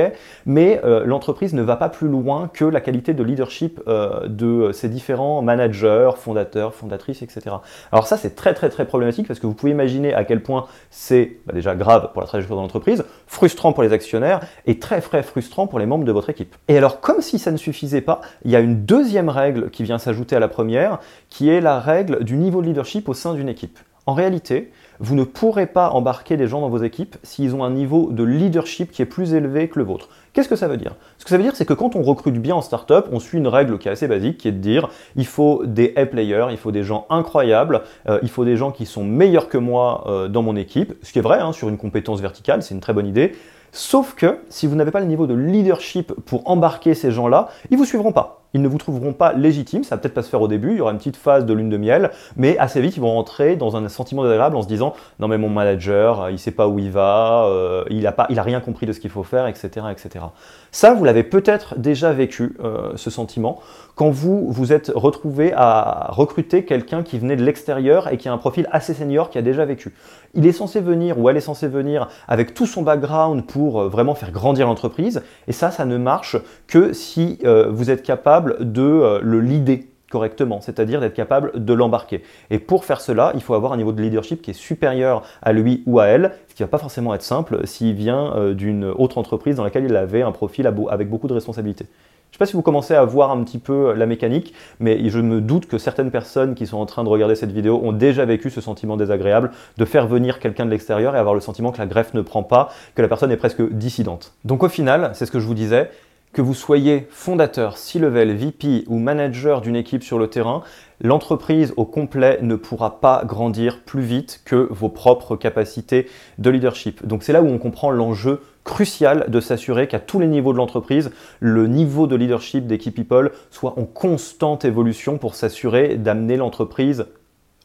mais 0.45 0.81
euh, 0.83 1.03
l'entreprise 1.05 1.53
ne 1.53 1.61
va 1.61 1.75
pas 1.75 1.89
plus 1.89 2.07
loin 2.07 2.49
que 2.51 2.65
la 2.65 2.81
qualité 2.81 3.13
de 3.13 3.23
leadership 3.23 3.81
de 3.85 4.71
ses 4.71 4.89
différents 4.89 5.41
managers, 5.41 6.11
fondateurs, 6.17 6.73
fondatrices, 6.73 7.21
etc. 7.21 7.57
Alors 7.91 8.07
ça, 8.07 8.17
c'est 8.17 8.35
très 8.35 8.53
très 8.53 8.69
très 8.69 8.85
problématique 8.85 9.27
parce 9.27 9.39
que 9.39 9.47
vous 9.47 9.53
pouvez 9.53 9.71
imaginer 9.71 10.13
à 10.13 10.23
quel 10.23 10.41
point 10.41 10.65
c'est 10.89 11.37
bah, 11.45 11.53
déjà 11.53 11.75
grave 11.75 12.11
pour 12.13 12.21
la 12.21 12.27
trajectoire 12.27 12.57
de 12.59 12.63
l'entreprise, 12.63 13.03
frustrant 13.27 13.73
pour 13.73 13.83
les 13.83 13.93
actionnaires 13.93 14.39
et 14.65 14.79
très 14.79 15.01
très 15.01 15.23
frustrant 15.23 15.67
pour 15.67 15.79
les 15.79 15.85
membres 15.85 16.05
de 16.05 16.11
votre 16.11 16.29
équipe. 16.29 16.55
Et 16.67 16.77
alors, 16.77 17.01
comme 17.01 17.21
si 17.21 17.37
ça 17.37 17.51
ne 17.51 17.57
suffisait 17.57 18.01
pas, 18.01 18.21
il 18.45 18.51
y 18.51 18.55
a 18.55 18.59
une 18.59 18.85
deuxième 18.85 19.29
règle 19.29 19.69
qui 19.69 19.83
vient 19.83 19.97
s'ajouter 19.97 20.35
à 20.35 20.39
la 20.39 20.47
première, 20.47 20.99
qui 21.29 21.49
est 21.49 21.61
la 21.61 21.79
règle 21.79 22.23
du 22.23 22.37
niveau 22.37 22.61
de 22.61 22.67
leadership 22.67 23.09
au 23.09 23.13
sein 23.13 23.33
d'une 23.33 23.49
équipe. 23.49 23.77
En 24.05 24.13
réalité, 24.13 24.71
vous 24.99 25.15
ne 25.15 25.23
pourrez 25.23 25.65
pas 25.65 25.89
embarquer 25.91 26.35
des 26.35 26.47
gens 26.47 26.59
dans 26.59 26.69
vos 26.69 26.83
équipes 26.83 27.15
s'ils 27.23 27.55
ont 27.55 27.63
un 27.63 27.71
niveau 27.71 28.09
de 28.11 28.23
leadership 28.23 28.91
qui 28.91 29.01
est 29.01 29.05
plus 29.05 29.33
élevé 29.33 29.69
que 29.69 29.79
le 29.79 29.85
vôtre. 29.85 30.09
Qu'est-ce 30.33 30.49
que 30.49 30.57
ça 30.57 30.67
veut 30.67 30.75
dire? 30.75 30.95
Ce 31.19 31.23
que 31.23 31.29
ça 31.29 31.37
veut 31.37 31.43
dire, 31.43 31.55
c'est 31.55 31.65
que 31.65 31.73
quand 31.73 31.95
on 31.95 32.01
recrute 32.01 32.35
bien 32.41 32.55
en 32.55 32.61
startup, 32.61 33.05
on 33.11 33.19
suit 33.19 33.37
une 33.37 33.47
règle 33.47 33.77
qui 33.77 33.87
est 33.87 33.91
assez 33.91 34.09
basique, 34.09 34.39
qui 34.39 34.49
est 34.49 34.51
de 34.51 34.57
dire 34.57 34.89
il 35.15 35.25
faut 35.25 35.65
des 35.65 35.93
A-players, 35.95 36.47
il 36.51 36.57
faut 36.57 36.71
des 36.71 36.83
gens 36.83 37.05
incroyables, 37.09 37.83
euh, 38.09 38.19
il 38.23 38.29
faut 38.29 38.43
des 38.43 38.57
gens 38.57 38.71
qui 38.71 38.85
sont 38.85 39.05
meilleurs 39.05 39.47
que 39.47 39.57
moi 39.57 40.03
euh, 40.07 40.27
dans 40.27 40.41
mon 40.41 40.57
équipe, 40.57 40.93
ce 41.01 41.13
qui 41.13 41.19
est 41.19 41.23
vrai 41.23 41.39
hein, 41.39 41.53
sur 41.53 41.69
une 41.69 41.77
compétence 41.77 42.19
verticale, 42.19 42.61
c'est 42.61 42.75
une 42.75 42.81
très 42.81 42.93
bonne 42.93 43.07
idée. 43.07 43.33
Sauf 43.71 44.15
que 44.15 44.39
si 44.49 44.67
vous 44.67 44.75
n'avez 44.75 44.91
pas 44.91 44.99
le 44.99 45.05
niveau 45.05 45.27
de 45.27 45.33
leadership 45.33 46.11
pour 46.25 46.49
embarquer 46.49 46.93
ces 46.93 47.11
gens-là, 47.11 47.47
ils 47.71 47.77
vous 47.77 47.85
suivront 47.85 48.11
pas 48.11 48.42
ils 48.53 48.61
ne 48.61 48.67
vous 48.67 48.77
trouveront 48.77 49.13
pas 49.13 49.33
légitimes, 49.33 49.83
ça 49.83 49.95
va 49.95 50.01
peut-être 50.01 50.13
pas 50.13 50.23
se 50.23 50.29
faire 50.29 50.41
au 50.41 50.47
début, 50.47 50.71
il 50.71 50.77
y 50.77 50.81
aura 50.81 50.91
une 50.91 50.97
petite 50.97 51.17
phase 51.17 51.45
de 51.45 51.53
lune 51.53 51.69
de 51.69 51.77
miel, 51.77 52.11
mais 52.37 52.57
assez 52.57 52.81
vite 52.81 52.95
ils 52.95 53.01
vont 53.01 53.13
rentrer 53.13 53.55
dans 53.55 53.75
un 53.75 53.87
sentiment 53.89 54.23
désagréable 54.23 54.55
en 54.55 54.61
se 54.61 54.67
disant 54.67 54.93
non 55.19 55.27
mais 55.27 55.37
mon 55.37 55.49
manager, 55.49 56.29
il 56.29 56.39
sait 56.39 56.51
pas 56.51 56.67
où 56.67 56.79
il 56.79 56.91
va, 56.91 57.45
euh, 57.45 57.83
il 57.89 58.05
a 58.05 58.11
pas, 58.11 58.27
il 58.29 58.39
a 58.39 58.43
rien 58.43 58.59
compris 58.59 58.85
de 58.85 58.93
ce 58.93 58.99
qu'il 58.99 59.09
faut 59.09 59.23
faire, 59.23 59.47
etc., 59.47 59.87
etc. 59.91 60.25
Ça, 60.71 60.93
vous 60.93 61.03
l'avez 61.03 61.23
peut-être 61.23 61.77
déjà 61.77 62.13
vécu 62.13 62.55
euh, 62.63 62.91
ce 62.95 63.09
sentiment 63.09 63.59
quand 63.95 64.09
vous 64.09 64.51
vous 64.51 64.73
êtes 64.73 64.91
retrouvé 64.93 65.53
à 65.55 66.07
recruter 66.09 66.65
quelqu'un 66.65 67.03
qui 67.03 67.19
venait 67.19 67.35
de 67.35 67.43
l'extérieur 67.43 68.11
et 68.11 68.17
qui 68.17 68.27
a 68.27 68.33
un 68.33 68.39
profil 68.39 68.67
assez 68.71 68.93
senior 68.93 69.29
qui 69.29 69.37
a 69.37 69.43
déjà 69.43 69.65
vécu. 69.65 69.93
Il 70.33 70.47
est 70.47 70.51
censé 70.51 70.81
venir 70.81 71.19
ou 71.19 71.29
elle 71.29 71.37
est 71.37 71.41
censée 71.41 71.67
venir 71.67 72.07
avec 72.27 72.55
tout 72.55 72.65
son 72.65 72.81
background 72.81 73.45
pour 73.45 73.81
euh, 73.81 73.87
vraiment 73.87 74.15
faire 74.15 74.31
grandir 74.31 74.67
l'entreprise, 74.67 75.21
et 75.47 75.51
ça, 75.51 75.69
ça 75.69 75.85
ne 75.85 75.97
marche 75.97 76.37
que 76.67 76.93
si 76.93 77.39
vous 77.69 77.91
êtes 77.91 78.03
capable 78.03 78.42
de 78.59 78.81
euh, 78.81 79.19
le 79.21 79.41
leader 79.41 79.79
correctement, 80.13 80.61
c'est-à-dire 80.61 81.01
d'être 81.01 81.15
capable 81.15 81.65
de 81.65 81.73
l'embarquer. 81.73 82.21
Et 82.51 82.59
pour 82.59 82.85
faire 82.85 83.01
cela, 83.01 83.31
il 83.33 83.41
faut 83.41 83.55
avoir 83.55 83.73
un 83.73 83.77
niveau 83.77 83.91
de 83.91 83.99
leadership 83.99 84.43
qui 84.43 84.51
est 84.51 84.53
supérieur 84.53 85.23
à 85.41 85.53
lui 85.53 85.81
ou 85.87 85.99
à 85.99 86.05
elle, 86.05 86.33
ce 86.47 86.53
qui 86.53 86.61
va 86.61 86.67
pas 86.67 86.77
forcément 86.77 87.15
être 87.15 87.23
simple 87.23 87.65
s'il 87.65 87.95
vient 87.95 88.35
euh, 88.35 88.53
d'une 88.53 88.85
autre 88.85 89.17
entreprise 89.17 89.55
dans 89.55 89.63
laquelle 89.63 89.85
il 89.85 89.95
avait 89.95 90.21
un 90.21 90.31
profil 90.31 90.67
avec 90.67 91.09
beaucoup 91.09 91.27
de 91.27 91.33
responsabilités. 91.33 91.85
Je 92.33 92.37
ne 92.37 92.39
sais 92.39 92.45
pas 92.45 92.45
si 92.47 92.53
vous 92.53 92.63
commencez 92.63 92.95
à 92.95 93.05
voir 93.05 93.29
un 93.29 93.43
petit 93.43 93.59
peu 93.59 93.93
la 93.93 94.07
mécanique, 94.07 94.55
mais 94.79 95.07
je 95.07 95.19
me 95.19 95.39
doute 95.39 95.67
que 95.67 95.77
certaines 95.77 96.09
personnes 96.09 96.55
qui 96.55 96.65
sont 96.65 96.77
en 96.77 96.87
train 96.87 97.03
de 97.03 97.09
regarder 97.09 97.35
cette 97.35 97.51
vidéo 97.51 97.79
ont 97.83 97.91
déjà 97.91 98.25
vécu 98.25 98.49
ce 98.49 98.59
sentiment 98.59 98.97
désagréable 98.97 99.51
de 99.77 99.85
faire 99.85 100.07
venir 100.07 100.39
quelqu'un 100.39 100.65
de 100.65 100.71
l'extérieur 100.71 101.15
et 101.15 101.19
avoir 101.19 101.35
le 101.35 101.41
sentiment 101.41 101.71
que 101.71 101.77
la 101.77 101.85
greffe 101.85 102.15
ne 102.15 102.21
prend 102.21 102.41
pas, 102.41 102.71
que 102.95 103.03
la 103.03 103.07
personne 103.07 103.31
est 103.31 103.37
presque 103.37 103.61
dissidente. 103.71 104.33
Donc 104.45 104.63
au 104.63 104.69
final, 104.69 105.11
c'est 105.13 105.27
ce 105.27 105.31
que 105.31 105.39
je 105.39 105.45
vous 105.45 105.53
disais, 105.53 105.91
que 106.33 106.41
vous 106.41 106.55
soyez 106.55 107.07
fondateur, 107.11 107.77
C-level, 107.77 108.35
VP 108.35 108.85
ou 108.87 108.97
manager 108.97 109.61
d'une 109.61 109.75
équipe 109.75 110.03
sur 110.03 110.17
le 110.17 110.27
terrain, 110.27 110.63
l'entreprise 110.99 111.73
au 111.77 111.85
complet 111.85 112.39
ne 112.41 112.55
pourra 112.55 112.99
pas 112.99 113.23
grandir 113.25 113.81
plus 113.81 114.01
vite 114.01 114.41
que 114.43 114.67
vos 114.71 114.89
propres 114.89 115.35
capacités 115.35 116.07
de 116.39 116.49
leadership. 116.49 117.05
Donc 117.05 117.23
c'est 117.23 117.33
là 117.33 117.43
où 117.43 117.47
on 117.47 117.59
comprend 117.59 117.91
l'enjeu 117.91 118.41
crucial 118.63 119.25
de 119.29 119.39
s'assurer 119.39 119.87
qu'à 119.87 119.99
tous 119.99 120.19
les 120.19 120.27
niveaux 120.27 120.53
de 120.53 120.57
l'entreprise, 120.57 121.11
le 121.39 121.67
niveau 121.67 122.07
de 122.07 122.15
leadership 122.15 122.65
des 122.65 122.77
key 122.77 122.91
people 122.91 123.31
soit 123.51 123.77
en 123.77 123.85
constante 123.85 124.65
évolution 124.65 125.17
pour 125.17 125.35
s'assurer 125.35 125.97
d'amener 125.97 126.37
l'entreprise 126.37 127.05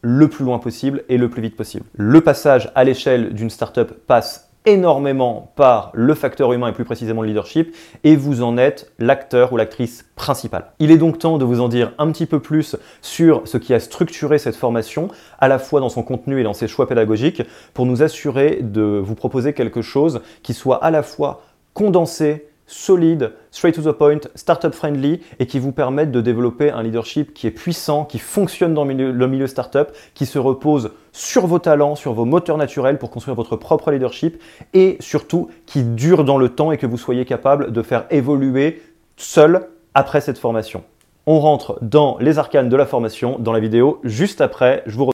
le 0.03 0.29
plus 0.29 0.45
loin 0.45 0.59
possible 0.59 1.05
et 1.09 1.17
le 1.17 1.29
plus 1.29 1.43
vite 1.43 1.57
possible. 1.57 1.87
Le 1.97 2.21
passage 2.21 2.71
à 2.75 2.85
l'échelle 2.85 3.33
d'une 3.33 3.51
startup 3.51 3.93
passe 4.07 4.48
énormément 4.69 5.53
par 5.57 5.91
le 5.95 6.15
facteur 6.15 6.53
humain 6.53 6.69
et 6.69 6.73
plus 6.73 6.85
précisément 6.85 7.23
le 7.23 7.29
leadership, 7.29 7.75
et 8.05 8.17
vous 8.17 8.43
en 8.43 8.59
êtes 8.59 8.93
l'acteur 8.99 9.53
ou 9.53 9.57
l'actrice 9.57 10.05
principale. 10.15 10.73
Il 10.79 10.91
est 10.91 10.99
donc 10.99 11.19
temps 11.19 11.39
de 11.39 11.45
vous 11.45 11.61
en 11.61 11.69
dire 11.69 11.93
un 11.99 12.11
petit 12.13 12.27
peu 12.27 12.41
plus 12.41 12.77
sur 13.01 13.43
ce 13.47 13.57
qui 13.57 13.73
a 13.73 13.81
structuré 13.81 14.39
cette 14.39 14.57
formation, 14.57 15.09
à 15.39 15.49
la 15.49 15.59
fois 15.59 15.81
dans 15.81 15.89
son 15.89 16.03
contenu 16.03 16.41
et 16.41 16.43
dans 16.43 16.55
ses 16.55 16.69
choix 16.69 16.87
pédagogiques, 16.87 17.43
pour 17.73 17.87
nous 17.87 18.03
assurer 18.03 18.59
de 18.63 19.01
vous 19.03 19.15
proposer 19.15 19.55
quelque 19.55 19.83
chose 19.83 20.21
qui 20.43 20.55
soit 20.55 20.85
à 20.85 20.91
la 20.91 21.03
fois 21.03 21.43
condensé, 21.73 22.49
solide, 22.69 23.33
straight 23.51 23.75
to 23.75 23.83
the 23.83 23.97
point, 23.97 24.21
startup 24.37 24.75
friendly 24.75 25.21
et 25.41 25.47
qui 25.47 25.59
vous 25.59 25.73
permettent 25.73 26.13
de 26.13 26.21
développer 26.21 26.71
un 26.71 26.83
leadership 26.83 27.35
qui 27.35 27.49
est 27.49 27.51
puissant, 27.51 28.05
qui 28.05 28.21
fonctionne 28.21 28.75
dans 28.75 28.85
le 28.85 28.95
milieu, 28.95 29.11
le 29.11 29.27
milieu 29.27 29.47
startup, 29.49 29.89
qui 30.15 30.27
se 30.27 30.39
repose 30.39 30.93
sur 31.13 31.47
vos 31.47 31.59
talents, 31.59 31.97
sur 31.97 32.13
vos 32.13 32.27
moteurs 32.27 32.59
naturels 32.59 32.99
pour 32.99 33.11
construire 33.11 33.35
votre 33.35 33.57
propre 33.57 33.91
leadership 33.91 34.41
et 34.75 34.97
surtout 35.01 35.49
qui 35.67 35.83
dure 35.83 36.25
dans 36.25 36.39
le 36.39 36.51
temps 36.51 36.71
et 36.71 36.79
que 36.79 36.87
vous 36.87 36.99
soyez 36.99 37.25
capable 37.25 37.73
de 37.73 37.83
faire 37.83 38.05
évoluer 38.11 38.83
seul 39.17 39.67
après 39.95 40.21
cette 40.21 40.39
formation. 40.39 40.85
On 41.31 41.41
rentre 41.41 41.79
dans 41.83 42.17
les 42.21 42.39
arcanes 42.39 42.71
de 42.71 42.77
la 42.77 42.87
formation 42.87 43.37
dans 43.39 43.53
la 43.53 43.61
vidéo 43.61 44.01
juste 44.03 44.41
après. 44.41 44.83
Je 44.87 44.97
vous 44.97 45.05